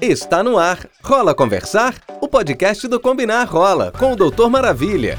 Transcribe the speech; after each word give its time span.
Está 0.00 0.42
no 0.42 0.58
ar. 0.58 0.78
Rola 1.02 1.34
Conversar? 1.34 1.94
O 2.20 2.28
podcast 2.28 2.86
do 2.88 3.00
Combinar 3.00 3.46
Rola, 3.46 3.92
com 3.92 4.12
o 4.12 4.16
Doutor 4.16 4.50
Maravilha. 4.50 5.18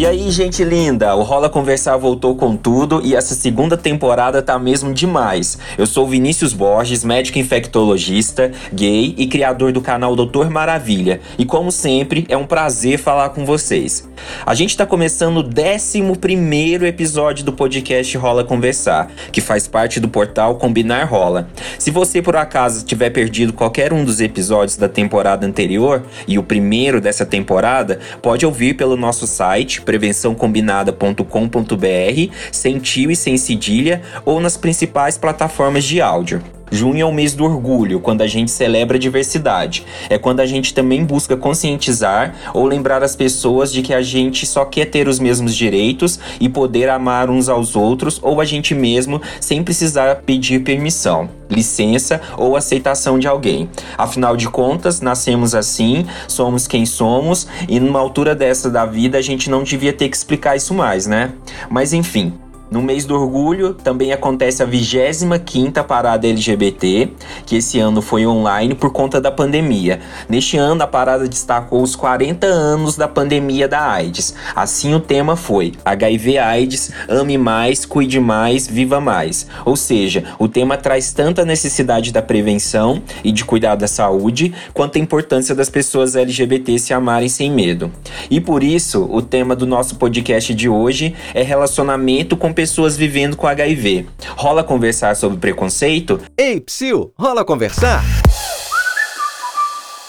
E 0.00 0.06
aí, 0.06 0.30
gente 0.30 0.64
linda, 0.64 1.14
o 1.14 1.22
Rola 1.22 1.50
Conversar 1.50 1.98
voltou 1.98 2.34
com 2.34 2.56
tudo 2.56 3.02
e 3.04 3.14
essa 3.14 3.34
segunda 3.34 3.76
temporada 3.76 4.40
tá 4.40 4.58
mesmo 4.58 4.94
demais. 4.94 5.58
Eu 5.76 5.84
sou 5.84 6.08
Vinícius 6.08 6.54
Borges, 6.54 7.04
médico 7.04 7.38
infectologista, 7.38 8.50
gay 8.72 9.14
e 9.18 9.26
criador 9.26 9.72
do 9.72 9.82
canal 9.82 10.16
Doutor 10.16 10.48
Maravilha. 10.48 11.20
E 11.38 11.44
como 11.44 11.70
sempre, 11.70 12.24
é 12.30 12.36
um 12.38 12.46
prazer 12.46 12.98
falar 12.98 13.28
com 13.28 13.44
vocês. 13.44 14.08
A 14.46 14.54
gente 14.54 14.74
tá 14.74 14.86
começando 14.86 15.36
o 15.36 15.44
11 15.44 16.86
episódio 16.86 17.44
do 17.44 17.52
podcast 17.52 18.16
Rola 18.16 18.42
Conversar, 18.42 19.10
que 19.30 19.42
faz 19.42 19.68
parte 19.68 20.00
do 20.00 20.08
portal 20.08 20.54
Combinar 20.54 21.04
Rola. 21.04 21.46
Se 21.78 21.90
você 21.90 22.22
por 22.22 22.36
acaso 22.36 22.86
tiver 22.86 23.10
perdido 23.10 23.52
qualquer 23.52 23.92
um 23.92 24.02
dos 24.02 24.18
episódios 24.18 24.78
da 24.78 24.88
temporada 24.88 25.46
anterior 25.46 26.02
e 26.26 26.38
o 26.38 26.42
primeiro 26.42 27.02
dessa 27.02 27.26
temporada, 27.26 28.00
pode 28.22 28.46
ouvir 28.46 28.72
pelo 28.72 28.96
nosso 28.96 29.26
site 29.26 29.82
prevençãocombinada.com.br, 29.90 32.32
sem 32.52 32.78
tio 32.78 33.10
e 33.10 33.16
sem 33.16 33.36
cedilha, 33.36 34.02
ou 34.24 34.40
nas 34.40 34.56
principais 34.56 35.18
plataformas 35.18 35.82
de 35.82 36.00
áudio. 36.00 36.40
Junho 36.70 37.02
é 37.02 37.04
o 37.04 37.12
mês 37.12 37.34
do 37.34 37.44
orgulho, 37.44 38.00
quando 38.00 38.22
a 38.22 38.26
gente 38.26 38.50
celebra 38.50 38.96
a 38.96 39.00
diversidade. 39.00 39.84
É 40.08 40.16
quando 40.16 40.40
a 40.40 40.46
gente 40.46 40.72
também 40.72 41.04
busca 41.04 41.36
conscientizar 41.36 42.34
ou 42.54 42.64
lembrar 42.64 43.02
as 43.02 43.16
pessoas 43.16 43.72
de 43.72 43.82
que 43.82 43.92
a 43.92 44.02
gente 44.02 44.46
só 44.46 44.64
quer 44.64 44.86
ter 44.86 45.08
os 45.08 45.18
mesmos 45.18 45.56
direitos 45.56 46.20
e 46.40 46.48
poder 46.48 46.88
amar 46.88 47.28
uns 47.28 47.48
aos 47.48 47.74
outros 47.74 48.20
ou 48.22 48.40
a 48.40 48.44
gente 48.44 48.74
mesmo 48.74 49.20
sem 49.40 49.64
precisar 49.64 50.22
pedir 50.24 50.62
permissão, 50.62 51.28
licença 51.48 52.20
ou 52.36 52.56
aceitação 52.56 53.18
de 53.18 53.26
alguém. 53.26 53.68
Afinal 53.98 54.36
de 54.36 54.48
contas, 54.48 55.00
nascemos 55.00 55.54
assim, 55.54 56.06
somos 56.28 56.66
quem 56.66 56.86
somos 56.86 57.46
e 57.68 57.80
numa 57.80 57.98
altura 57.98 58.34
dessa 58.34 58.70
da 58.70 58.86
vida 58.86 59.18
a 59.18 59.22
gente 59.22 59.50
não 59.50 59.62
devia 59.62 59.92
ter 59.92 60.08
que 60.08 60.16
explicar 60.16 60.56
isso 60.56 60.72
mais, 60.72 61.06
né? 61.06 61.32
Mas 61.68 61.92
enfim, 61.92 62.32
no 62.70 62.80
mês 62.80 63.04
do 63.04 63.14
orgulho 63.14 63.74
também 63.74 64.12
acontece 64.12 64.62
a 64.62 64.66
25ª 64.66 65.82
parada 65.82 66.28
LGBT, 66.28 67.10
que 67.44 67.56
esse 67.56 67.80
ano 67.80 68.00
foi 68.00 68.24
online 68.24 68.74
por 68.74 68.92
conta 68.92 69.20
da 69.20 69.30
pandemia. 69.30 70.00
Neste 70.28 70.56
ano 70.56 70.82
a 70.82 70.86
parada 70.86 71.28
destacou 71.28 71.82
os 71.82 71.96
40 71.96 72.46
anos 72.46 72.96
da 72.96 73.08
pandemia 73.08 73.66
da 73.66 73.90
AIDS. 73.90 74.34
Assim 74.54 74.94
o 74.94 75.00
tema 75.00 75.34
foi 75.34 75.72
HIV 75.84 76.38
AIDS, 76.38 76.92
ame 77.08 77.36
mais, 77.36 77.84
cuide 77.84 78.20
mais, 78.20 78.68
viva 78.68 79.00
mais. 79.00 79.48
Ou 79.64 79.74
seja, 79.74 80.22
o 80.38 80.46
tema 80.46 80.76
traz 80.76 81.12
tanto 81.12 81.40
a 81.40 81.44
necessidade 81.44 82.12
da 82.12 82.22
prevenção 82.22 83.02
e 83.24 83.32
de 83.32 83.44
cuidar 83.44 83.74
da 83.74 83.88
saúde, 83.88 84.54
quanto 84.72 84.96
a 84.96 85.00
importância 85.00 85.54
das 85.54 85.68
pessoas 85.68 86.14
LGBT 86.14 86.78
se 86.78 86.94
amarem 86.94 87.28
sem 87.28 87.50
medo. 87.50 87.90
E 88.30 88.40
por 88.40 88.62
isso, 88.62 89.08
o 89.10 89.20
tema 89.20 89.56
do 89.56 89.66
nosso 89.66 89.96
podcast 89.96 90.54
de 90.54 90.68
hoje 90.68 91.14
é 91.34 91.42
relacionamento 91.42 92.36
com 92.36 92.59
pessoas 92.60 92.94
vivendo 92.94 93.38
com 93.38 93.46
HIV. 93.46 94.04
Rola 94.36 94.62
conversar 94.62 95.16
sobre 95.16 95.38
preconceito? 95.38 96.20
Ei, 96.36 96.60
Psyu, 96.60 97.10
rola 97.18 97.42
conversar? 97.42 98.04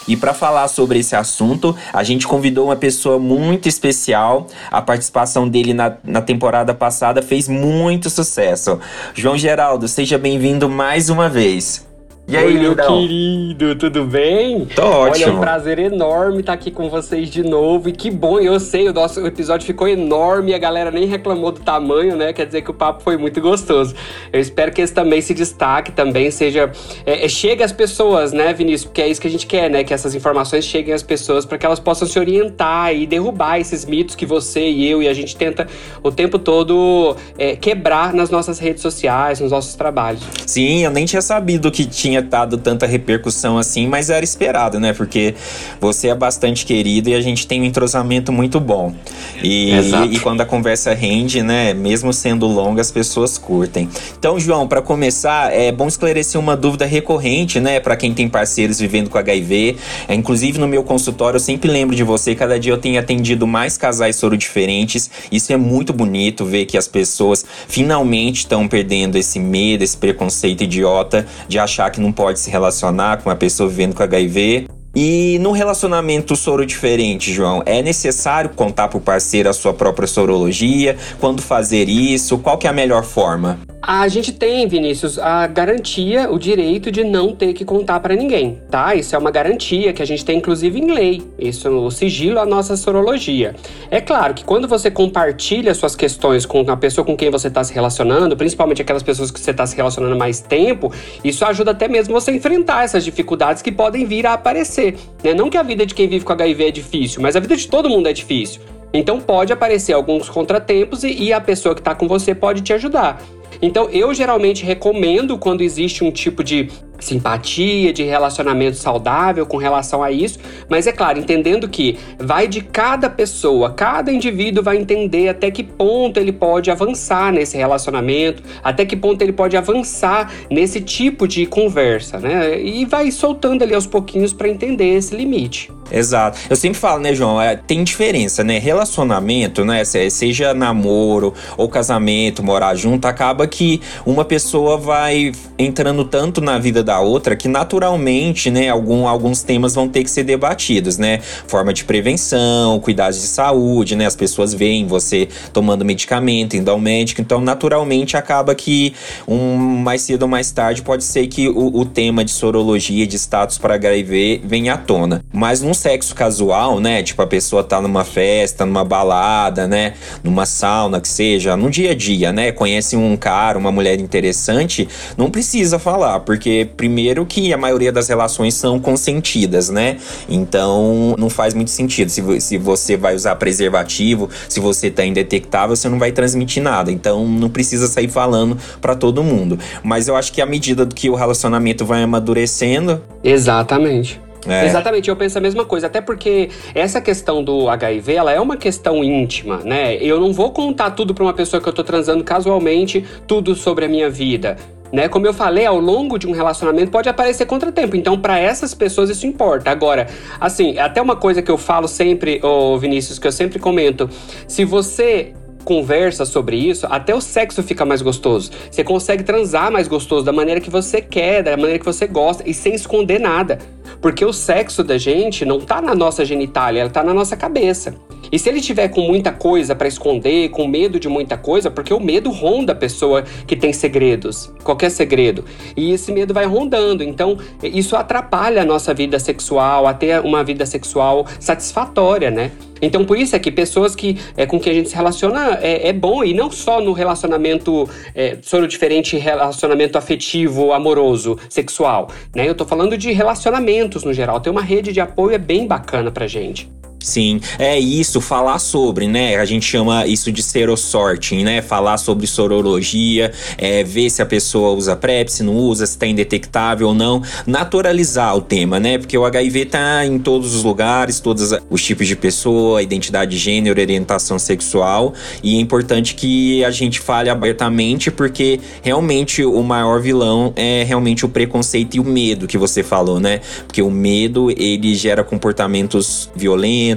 E 0.06 0.18
para 0.18 0.34
falar 0.34 0.68
sobre 0.68 1.00
esse 1.00 1.16
assunto, 1.16 1.74
a 1.94 2.04
gente 2.04 2.28
convidou 2.28 2.66
uma 2.66 2.76
pessoa 2.76 3.18
muito 3.18 3.70
especial. 3.70 4.48
A 4.70 4.82
participação 4.82 5.48
dele 5.48 5.74
na, 5.74 5.96
na 6.04 6.22
temporada 6.22 6.74
passada 6.74 7.22
fez 7.22 7.48
muito 7.48 8.10
sucesso. 8.10 8.82
João 9.14 9.38
Geraldo, 9.38 9.88
seja 9.88 10.18
bem-vindo 10.18 10.68
mais 10.68 11.10
uma 11.10 11.30
vez. 11.30 11.90
E 12.28 12.38
aí, 12.38 12.46
Oi, 12.46 12.54
meu 12.54 12.76
querido, 12.78 13.76
tudo 13.76 14.06
bem? 14.06 14.66
Tô 14.66 14.84
ótimo. 14.84 15.26
Olha, 15.26 15.26
é 15.26 15.32
um 15.32 15.40
prazer 15.42 15.80
enorme 15.80 16.40
estar 16.40 16.54
aqui 16.54 16.72
com 16.72 16.90
vocês 16.90 17.30
de 17.30 17.44
novo. 17.44 17.90
E 17.90 17.92
que 17.92 18.10
bom, 18.10 18.40
eu 18.40 18.58
sei, 18.58 18.88
o 18.88 18.94
nosso 18.94 19.26
episódio 19.26 19.66
ficou 19.66 19.86
enorme 19.86 20.52
e 20.52 20.54
a 20.54 20.58
galera 20.58 20.90
nem 20.92 21.06
reclamou 21.06 21.52
do 21.52 21.60
tamanho, 21.60 22.16
né? 22.16 22.32
Quer 22.32 22.46
dizer 22.46 22.62
que 22.62 22.72
o 22.72 22.74
papo 22.74 23.04
foi 23.04 23.18
muito 23.18 23.42
gostoso. 23.42 23.94
Eu 24.32 24.40
espero 24.40 24.72
que 24.72 24.82
esse 24.82 24.94
também 24.94 25.20
se 25.20 25.34
destaque, 25.34 25.92
também 25.92 26.32
seja. 26.32 26.72
É, 27.06 27.26
é, 27.26 27.28
chegue 27.28 27.64
às 27.64 27.74
pessoas, 27.74 28.32
né, 28.32 28.54
Vinícius? 28.54 28.86
Porque 28.86 29.02
é 29.02 29.10
isso 29.10 29.20
que 29.20 29.28
a 29.28 29.32
gente 29.32 29.46
quer, 29.46 29.70
né? 29.70 29.84
Que 29.84 29.94
essas 29.94 30.16
informações 30.16 30.64
cheguem 30.64 30.94
às 30.94 31.04
pessoas 31.04 31.46
para 31.46 31.58
que 31.58 31.66
elas 31.66 31.82
possam 31.82 32.08
se 32.08 32.18
orientar 32.18 32.96
e 32.96 33.06
derrubar 33.06 33.60
esses 33.60 33.84
mitos 33.84 34.16
que 34.16 34.26
você 34.26 34.70
e 34.70 34.88
eu 34.90 35.04
e 35.04 35.10
a 35.10 35.14
gente 35.14 35.36
tenta 35.36 35.68
o 36.02 36.10
tempo 36.10 36.40
todo 36.40 37.14
é, 37.38 37.58
quebrar 37.58 38.14
nas 38.14 38.30
nossas 38.30 38.58
redes 38.58 38.82
sociais, 38.82 39.42
nos 39.42 39.52
nossos 39.52 39.76
trabalhos. 39.76 40.22
Sim, 40.46 40.86
eu 40.86 40.92
nem 40.92 41.06
tinha 41.06 41.22
sabido 41.22 41.70
que 41.70 41.86
tinha 41.86 42.11
tinha 42.12 42.22
dado 42.22 42.58
tanta 42.58 42.86
repercussão 42.86 43.58
assim, 43.58 43.88
mas 43.88 44.10
era 44.10 44.24
esperado, 44.24 44.80
né? 44.80 44.92
Porque 44.92 45.34
você 45.80 46.10
é 46.10 46.16
bastante 46.16 46.66
querido 46.66 47.10
e 47.10 47.16
a 47.16 47.22
gente 47.22 47.48
tem 47.48 47.62
um 47.62 47.64
entrosamento 47.64 48.32
muito 48.34 48.60
bom. 48.60 48.94
E, 49.42 49.72
e, 49.72 50.16
e 50.16 50.20
quando 50.20 50.42
a 50.42 50.46
conversa 50.46 50.94
rende, 50.94 51.42
né? 51.42 51.74
Mesmo 51.74 52.12
sendo 52.12 52.46
longa, 52.48 52.82
as 52.82 52.92
pessoas 52.92 53.38
curtem. 53.38 53.88
Então, 54.20 54.40
João, 54.40 54.68
para 54.68 54.82
começar, 54.82 55.54
é 55.54 55.72
bom 55.72 55.88
esclarecer 55.88 56.40
uma 56.40 56.58
dúvida 56.58 56.86
recorrente, 56.86 57.60
né? 57.60 57.80
Para 57.80 57.96
quem 57.96 58.14
tem 58.14 58.28
parceiros 58.28 58.80
vivendo 58.80 59.10
com 59.10 59.18
HIV. 59.18 59.78
É, 60.08 60.14
inclusive, 60.14 60.60
no 60.60 60.68
meu 60.68 60.84
consultório, 60.84 61.38
eu 61.38 61.42
sempre 61.42 61.72
lembro 61.72 61.96
de 61.96 62.04
você. 62.04 62.36
Cada 62.36 62.60
dia 62.60 62.74
eu 62.74 62.78
tenho 62.78 63.00
atendido 63.00 63.48
mais 63.48 63.78
casais 63.78 64.18
soro 64.18 64.36
diferentes. 64.36 65.10
Isso 65.32 65.54
é 65.54 65.58
muito 65.58 65.94
bonito 65.94 66.44
ver 66.44 66.66
que 66.66 66.78
as 66.78 66.88
pessoas 66.88 67.46
finalmente 67.68 68.40
estão 68.40 68.68
perdendo 68.68 69.18
esse 69.18 69.40
medo, 69.40 69.84
esse 69.84 69.96
preconceito 69.96 70.64
idiota 70.64 71.26
de 71.48 71.58
achar 71.58 71.90
que 71.90 72.01
não 72.02 72.12
pode 72.12 72.40
se 72.40 72.50
relacionar 72.50 73.22
com 73.22 73.30
uma 73.30 73.36
pessoa 73.36 73.70
vivendo 73.70 73.96
com 73.96 74.04
HIV. 74.04 74.68
E 74.94 75.40
no 75.40 75.54
relacionamento 75.54 76.36
soro 76.36 76.66
diferente, 76.66 77.32
João, 77.32 77.64
é 77.66 77.82
necessário 77.82 78.50
contar 78.50 78.90
para 78.90 78.98
o 78.98 79.02
parceiro 79.02 79.48
a 79.48 79.54
sua 79.54 79.74
própria 79.74 80.06
sorologia? 80.06 80.98
Quando 81.18 81.42
fazer 81.42 81.88
isso? 81.88 82.38
Qual 82.40 82.58
que 82.58 82.68
é 82.68 82.70
a 82.70 82.74
melhor 82.74 83.06
forma? 83.06 83.58
A 83.82 84.08
gente 84.08 84.32
tem, 84.32 84.68
Vinícius, 84.68 85.18
a 85.18 85.48
garantia, 85.48 86.30
o 86.30 86.38
direito 86.38 86.92
de 86.92 87.04
não 87.04 87.34
ter 87.34 87.52
que 87.54 87.66
contar 87.66 88.00
para 88.00 88.16
ninguém, 88.16 88.60
tá? 88.70 88.94
Isso 88.94 89.16
é 89.16 89.18
uma 89.18 89.32
garantia 89.32 89.92
que 89.92 90.04
a 90.04 90.06
gente 90.06 90.24
tem 90.24 90.38
inclusive 90.38 90.80
em 90.80 90.92
lei. 90.92 91.24
Isso 91.40 91.68
o 91.68 91.90
sigilo 91.90 92.40
a 92.40 92.46
nossa 92.46 92.78
sorologia. 92.78 93.56
É 93.90 94.00
claro 94.00 94.36
que 94.36 94.46
quando 94.46 94.68
você 94.68 94.92
compartilha 94.92 95.74
suas 95.74 95.96
questões 95.96 96.46
com 96.46 96.60
a 96.70 96.78
pessoa 96.78 97.04
com 97.04 97.18
quem 97.18 97.32
você 97.32 97.48
está 97.48 97.64
se 97.64 97.74
relacionando, 97.74 98.38
principalmente 98.38 98.84
aquelas 98.84 99.02
pessoas 99.02 99.32
que 99.32 99.40
você 99.40 99.50
está 99.50 99.66
se 99.66 99.76
relacionando 99.76 100.16
mais 100.16 100.42
tempo, 100.42 100.94
isso 101.24 101.44
ajuda 101.44 101.72
até 101.72 101.88
mesmo 101.88 102.14
você 102.14 102.30
a 102.30 102.36
enfrentar 102.36 102.84
essas 102.84 103.04
dificuldades 103.04 103.64
que 103.64 103.72
podem 103.72 104.06
vir 104.06 104.28
a 104.28 104.34
aparecer. 104.34 104.81
Né? 105.24 105.34
Não 105.34 105.50
que 105.50 105.58
a 105.58 105.64
vida 105.64 105.86
de 105.86 105.94
quem 105.94 106.08
vive 106.08 106.26
com 106.26 106.34
HIV 106.34 106.66
é 106.66 106.72
difícil, 106.72 107.22
mas 107.22 107.36
a 107.36 107.40
vida 107.40 107.56
de 107.56 107.68
todo 107.68 107.90
mundo 107.90 108.08
é 108.08 108.14
difícil. 108.14 108.62
Então 108.94 109.22
pode 109.22 109.54
aparecer 109.54 109.94
alguns 109.94 110.28
contratempos 110.30 111.04
e, 111.04 111.12
e 111.12 111.34
a 111.34 111.40
pessoa 111.40 111.74
que 111.74 111.82
está 111.82 111.96
com 111.96 112.08
você 112.08 112.36
pode 112.36 112.62
te 112.62 112.74
ajudar. 112.74 113.22
Então, 113.62 113.90
eu 113.90 114.14
geralmente 114.14 114.66
recomendo 114.66 115.38
quando 115.38 115.62
existe 115.62 116.04
um 116.04 116.12
tipo 116.12 116.44
de 116.44 116.70
simpatia, 117.02 117.92
de 117.92 118.04
relacionamento 118.04 118.78
saudável 118.78 119.46
com 119.46 119.58
relação 119.58 120.02
a 120.02 120.12
isso, 120.12 120.40
mas 120.70 120.88
é 120.88 120.92
claro, 120.92 121.20
entendendo 121.20 121.68
que 121.68 121.98
vai 122.18 122.48
de 122.48 122.62
cada 122.62 123.10
pessoa, 123.10 123.72
cada 123.72 124.12
indivíduo 124.12 124.64
vai 124.64 124.78
entender 124.78 125.28
até 125.28 125.52
que 125.52 125.64
ponto 125.64 126.20
ele 126.20 126.32
pode 126.32 126.72
avançar 126.72 127.34
nesse 127.34 127.58
relacionamento, 127.58 128.44
até 128.64 128.86
que 128.86 128.96
ponto 128.96 129.22
ele 129.22 129.34
pode 129.34 129.58
avançar 129.58 130.32
nesse 130.50 130.80
tipo 130.80 131.28
de 131.28 131.46
conversa, 131.46 132.20
né? 132.20 132.62
E 132.62 132.86
vai 132.86 133.12
soltando 133.12 133.64
ali 133.64 133.74
aos 133.74 133.88
pouquinhos 133.88 134.32
para 134.32 134.48
entender 134.48 134.96
esse 134.96 135.16
limite. 135.16 135.72
Exato. 135.92 136.40
Eu 136.50 136.56
sempre 136.56 136.80
falo, 136.80 137.02
né, 137.02 137.14
João? 137.14 137.42
É, 137.42 137.56
tem 137.56 137.84
diferença, 137.84 138.44
né? 138.44 138.58
Relacionamento, 138.58 139.66
né? 139.66 139.84
Seja 139.84 140.54
namoro 140.54 141.34
ou 141.58 141.68
casamento, 141.68 142.42
morar 142.42 142.76
junto, 142.76 143.06
acaba 143.08 143.46
que 143.46 143.82
uma 144.06 144.24
pessoa 144.24 144.78
vai 144.78 145.34
entrando 145.60 146.06
tanto 146.06 146.40
na 146.40 146.58
vida 146.58 146.82
da 146.82 146.91
outra 147.00 147.36
que 147.36 147.48
naturalmente, 147.48 148.50
né, 148.50 148.70
algum, 148.70 149.08
alguns 149.08 149.44
temas 149.44 149.76
vão 149.76 149.88
ter 149.88 150.04
que 150.04 150.10
ser 150.10 150.24
debatidos, 150.24 150.98
né? 150.98 151.20
Forma 151.48 151.74
de 151.74 151.84
prevenção, 151.84 152.80
cuidados 152.80 153.22
de 153.22 153.28
saúde, 153.28 153.96
né? 153.96 154.06
As 154.06 154.16
pessoas 154.16 154.54
veem 154.54 154.86
você 154.86 155.28
tomando 155.54 155.86
medicamento, 155.86 156.56
indo 156.56 156.70
ao 156.70 156.80
médico, 156.80 157.22
então 157.22 157.42
naturalmente 157.42 158.18
acaba 158.18 158.54
que 158.56 158.94
um 159.28 159.56
mais 159.56 160.02
cedo 160.02 160.24
ou 160.24 160.28
mais 160.28 160.52
tarde 160.52 160.82
pode 160.82 161.04
ser 161.04 161.28
que 161.28 161.48
o, 161.48 161.80
o 161.80 161.86
tema 161.86 162.24
de 162.24 162.32
sorologia, 162.32 163.06
de 163.08 163.18
status 163.18 163.58
para 163.58 163.76
HIV 163.76 164.42
venha 164.44 164.74
à 164.74 164.78
tona. 164.78 165.24
Mas 165.32 165.62
num 165.62 165.74
sexo 165.74 166.16
casual, 166.16 166.80
né? 166.80 167.04
Tipo, 167.04 167.22
a 167.22 167.28
pessoa 167.28 167.64
tá 167.64 167.82
numa 167.82 168.04
festa, 168.04 168.66
numa 168.66 168.84
balada, 168.84 169.68
né? 169.68 169.94
Numa 170.24 170.46
sauna, 170.46 171.00
que 171.00 171.08
seja, 171.08 171.56
no 171.56 171.70
dia 171.70 171.92
a 171.92 171.96
dia, 171.96 172.32
né? 172.32 172.52
Conhece 172.52 172.96
um 172.96 173.16
cara, 173.16 173.58
uma 173.58 173.72
mulher 173.72 174.00
interessante, 174.00 174.88
não 175.18 175.30
precisa 175.30 175.80
falar, 175.80 176.22
porque 176.22 176.70
Primeiro 176.82 177.28
que 177.28 177.54
a 177.54 177.58
maioria 177.60 177.92
das 177.92 178.08
relações 178.08 178.56
são 178.56 178.80
consentidas, 178.80 179.70
né? 179.70 179.98
Então 180.28 181.16
não 181.16 181.30
faz 181.30 181.54
muito 181.54 181.70
sentido. 181.70 182.10
Se, 182.10 182.42
se 182.42 182.58
você 182.58 182.98
vai 182.98 183.14
usar 183.14 183.36
preservativo, 183.36 184.28
se 184.50 184.60
você 184.60 184.90
tá 184.90 185.06
indetectável, 185.06 185.76
você 185.76 185.88
não 185.88 186.00
vai 186.00 186.12
transmitir 186.12 186.64
nada. 186.64 186.92
Então 186.92 187.28
não 187.28 187.52
precisa 187.52 187.86
sair 187.86 188.10
falando 188.10 188.58
para 188.82 188.96
todo 188.96 189.24
mundo. 189.24 189.60
Mas 189.84 190.08
eu 190.08 190.16
acho 190.16 190.34
que 190.34 190.42
à 190.42 190.46
medida 190.48 190.84
que 190.88 191.08
o 191.08 191.14
relacionamento 191.14 191.86
vai 191.86 192.02
amadurecendo. 192.02 193.00
Exatamente. 193.24 194.20
É. 194.48 194.66
Exatamente, 194.66 195.10
eu 195.10 195.16
penso 195.16 195.38
a 195.38 195.42
mesma 195.42 195.66
coisa, 195.66 195.88
até 195.88 196.02
porque 196.02 196.50
essa 196.74 197.00
questão 197.00 197.44
do 197.44 197.70
HIV, 197.70 198.14
ela 198.14 198.32
é 198.32 198.40
uma 198.40 198.58
questão 198.58 199.04
íntima, 199.04 199.58
né? 199.58 199.96
Eu 199.98 200.20
não 200.20 200.34
vou 200.34 200.52
contar 200.52 200.92
tudo 200.92 201.14
para 201.14 201.24
uma 201.24 201.34
pessoa 201.34 201.62
que 201.62 201.70
eu 201.70 201.74
tô 201.74 201.84
transando 201.84 202.24
casualmente, 202.24 203.06
tudo 203.28 203.54
sobre 203.56 203.86
a 203.86 203.88
minha 203.88 204.10
vida. 204.10 204.58
Né? 204.92 205.08
Como 205.08 205.26
eu 205.26 205.34
falei, 205.34 205.66
ao 205.66 205.80
longo 205.80 206.20
de 206.20 206.28
um 206.28 206.32
relacionamento 206.32 206.92
pode 206.92 207.08
aparecer 207.08 207.46
contratempo. 207.46 207.96
Então, 207.96 208.20
para 208.20 208.38
essas 208.38 208.74
pessoas 208.74 209.10
isso 209.10 209.26
importa. 209.26 209.72
Agora, 209.72 210.08
assim, 210.40 210.78
até 210.78 211.02
uma 211.02 211.16
coisa 211.16 211.42
que 211.42 211.50
eu 211.50 211.58
falo 211.58 211.88
sempre, 211.88 212.42
ô 212.44 212.78
Vinícius, 212.78 213.18
que 213.18 213.26
eu 213.26 213.32
sempre 213.32 213.58
comento, 213.58 214.10
se 214.48 214.66
você 214.66 215.34
conversa 215.64 216.26
sobre 216.26 216.58
isso, 216.58 216.88
até 216.90 217.14
o 217.14 217.22
sexo 217.22 217.64
fica 217.64 217.86
mais 217.86 218.02
gostoso. 218.02 218.52
Você 218.70 218.84
consegue 218.84 219.24
transar 219.24 219.72
mais 219.72 219.88
gostoso 219.88 220.26
da 220.26 220.32
maneira 220.32 220.60
que 220.60 220.70
você 220.70 221.02
quer, 221.02 221.44
da 221.44 221.56
maneira 221.58 221.80
que 221.80 221.86
você 221.86 222.08
gosta 222.08 222.44
e 222.48 222.54
sem 222.54 222.74
esconder 222.74 223.20
nada. 223.20 223.60
Porque 224.02 224.26
o 224.26 224.34
sexo 224.34 224.84
da 224.84 224.98
gente 224.98 225.46
não 225.46 225.60
tá 225.60 225.82
na 225.82 225.94
nossa 225.94 226.26
genitália, 226.26 226.82
ela 226.82 226.90
tá 226.90 227.04
na 227.04 227.14
nossa 227.14 227.36
cabeça. 227.36 227.96
E 228.32 228.40
se 228.40 228.50
ele 228.50 228.62
tiver 228.62 228.88
com 228.88 229.02
muita 229.02 229.32
coisa 229.32 229.76
para 229.76 229.88
esconder, 229.88 230.50
com 230.50 230.68
medo 230.68 231.00
de 231.00 231.10
muita 231.10 231.38
coisa, 231.38 231.70
porque 231.70 231.94
o 231.94 232.00
medo 232.00 232.30
ronda 232.30 232.72
a 232.72 232.76
pessoa 232.76 233.24
que 233.46 233.56
tem 233.56 233.74
segredos, 233.74 234.52
qualquer 234.64 234.90
segredo. 234.90 235.44
E 235.76 235.92
esse 235.92 236.12
medo 236.12 236.34
vai 236.34 236.46
rondando. 236.46 237.04
Então, 237.04 237.38
isso 237.62 237.96
atrapalha 237.96 238.62
a 238.62 238.66
nossa 238.66 238.94
vida 238.94 239.20
sexual, 239.20 239.86
até 239.86 240.20
uma 240.22 240.44
vida 240.44 240.66
sexual 240.66 241.26
satisfatória, 241.40 242.32
né? 242.32 242.52
Então, 242.82 243.06
por 243.06 243.18
isso 243.18 243.36
é 243.36 243.40
que 243.40 243.52
pessoas 243.52 243.96
que 243.96 244.18
é, 244.36 244.46
com 244.46 244.60
quem 244.60 244.72
a 244.72 244.76
gente 244.76 244.90
se 244.90 244.96
relaciona 244.96 245.60
é, 245.62 245.90
é 245.90 245.94
bom, 245.94 246.24
e 246.24 246.34
não 246.34 246.50
só 246.50 246.82
no 246.82 246.94
relacionamento, 246.94 247.90
é, 248.16 248.38
soro 248.42 248.68
diferente 248.68 249.18
relacionamento 249.18 249.98
afetivo, 249.98 250.74
amoroso, 250.74 251.38
sexual, 251.50 252.10
né? 252.36 252.48
Eu 252.48 252.56
tô 252.56 252.66
falando 252.66 252.98
de 252.98 253.12
relacionamentos 253.12 254.04
no 254.04 254.14
geral. 254.14 254.40
Ter 254.40 254.50
uma 254.50 254.62
rede 254.62 254.92
de 254.92 255.00
apoio 255.00 255.36
é 255.36 255.38
bem 255.38 255.68
bacana 255.68 256.12
pra 256.12 256.28
gente. 256.28 256.70
Sim, 257.04 257.42
é 257.58 257.80
isso, 257.80 258.22
falar 258.22 258.60
sobre, 258.60 259.08
né? 259.08 259.36
A 259.38 259.46
gente 259.46 259.66
chama 259.66 260.06
isso 260.06 260.32
de 260.32 260.44
serosorting, 260.44 261.44
né? 261.44 261.62
Falar 261.62 261.98
sobre 261.98 262.28
sorologia, 262.28 263.32
é, 263.58 263.84
ver 263.84 264.10
se 264.12 264.22
a 264.22 264.26
pessoa 264.26 264.72
usa 264.72 264.96
PrEP, 264.96 265.30
se 265.30 265.42
não 265.42 265.56
usa, 265.56 265.86
se 265.88 265.98
tá 265.98 266.06
indetectável 266.06 266.90
ou 266.90 266.94
não. 266.94 267.24
Naturalizar 267.48 268.36
o 268.36 268.42
tema, 268.42 268.80
né? 268.80 269.00
Porque 269.00 269.18
o 269.18 269.26
HIV 269.26 269.66
tá 269.66 270.06
em 270.06 270.20
todos 270.20 270.54
os 270.54 270.64
lugares, 270.64 271.20
todos 271.20 271.52
os 271.70 271.84
tipos 271.84 272.08
de 272.08 272.16
pessoa, 272.16 272.84
identidade 272.84 273.32
de 273.32 273.38
gênero, 273.38 273.80
orientação 273.80 274.38
sexual. 274.38 275.14
E 275.42 275.58
é 275.58 275.60
importante 275.60 276.14
que 276.14 276.64
a 276.64 276.70
gente 276.70 277.00
fale 277.00 277.32
abertamente, 277.32 278.12
porque 278.12 278.60
realmente 278.84 279.44
o 279.44 279.64
maior 279.64 280.00
vilão 280.00 280.54
é 280.56 280.84
realmente 280.84 281.26
o 281.26 281.30
preconceito 281.30 281.98
e 281.98 282.00
o 282.00 282.04
medo 282.04 282.46
que 282.46 282.60
você 282.60 282.84
falou, 282.84 283.20
né? 283.20 283.42
Porque 283.66 283.82
o 283.82 283.90
medo, 283.90 284.52
ele 284.52 284.94
gera 284.94 285.24
comportamentos 285.24 286.30
violentos 286.36 286.91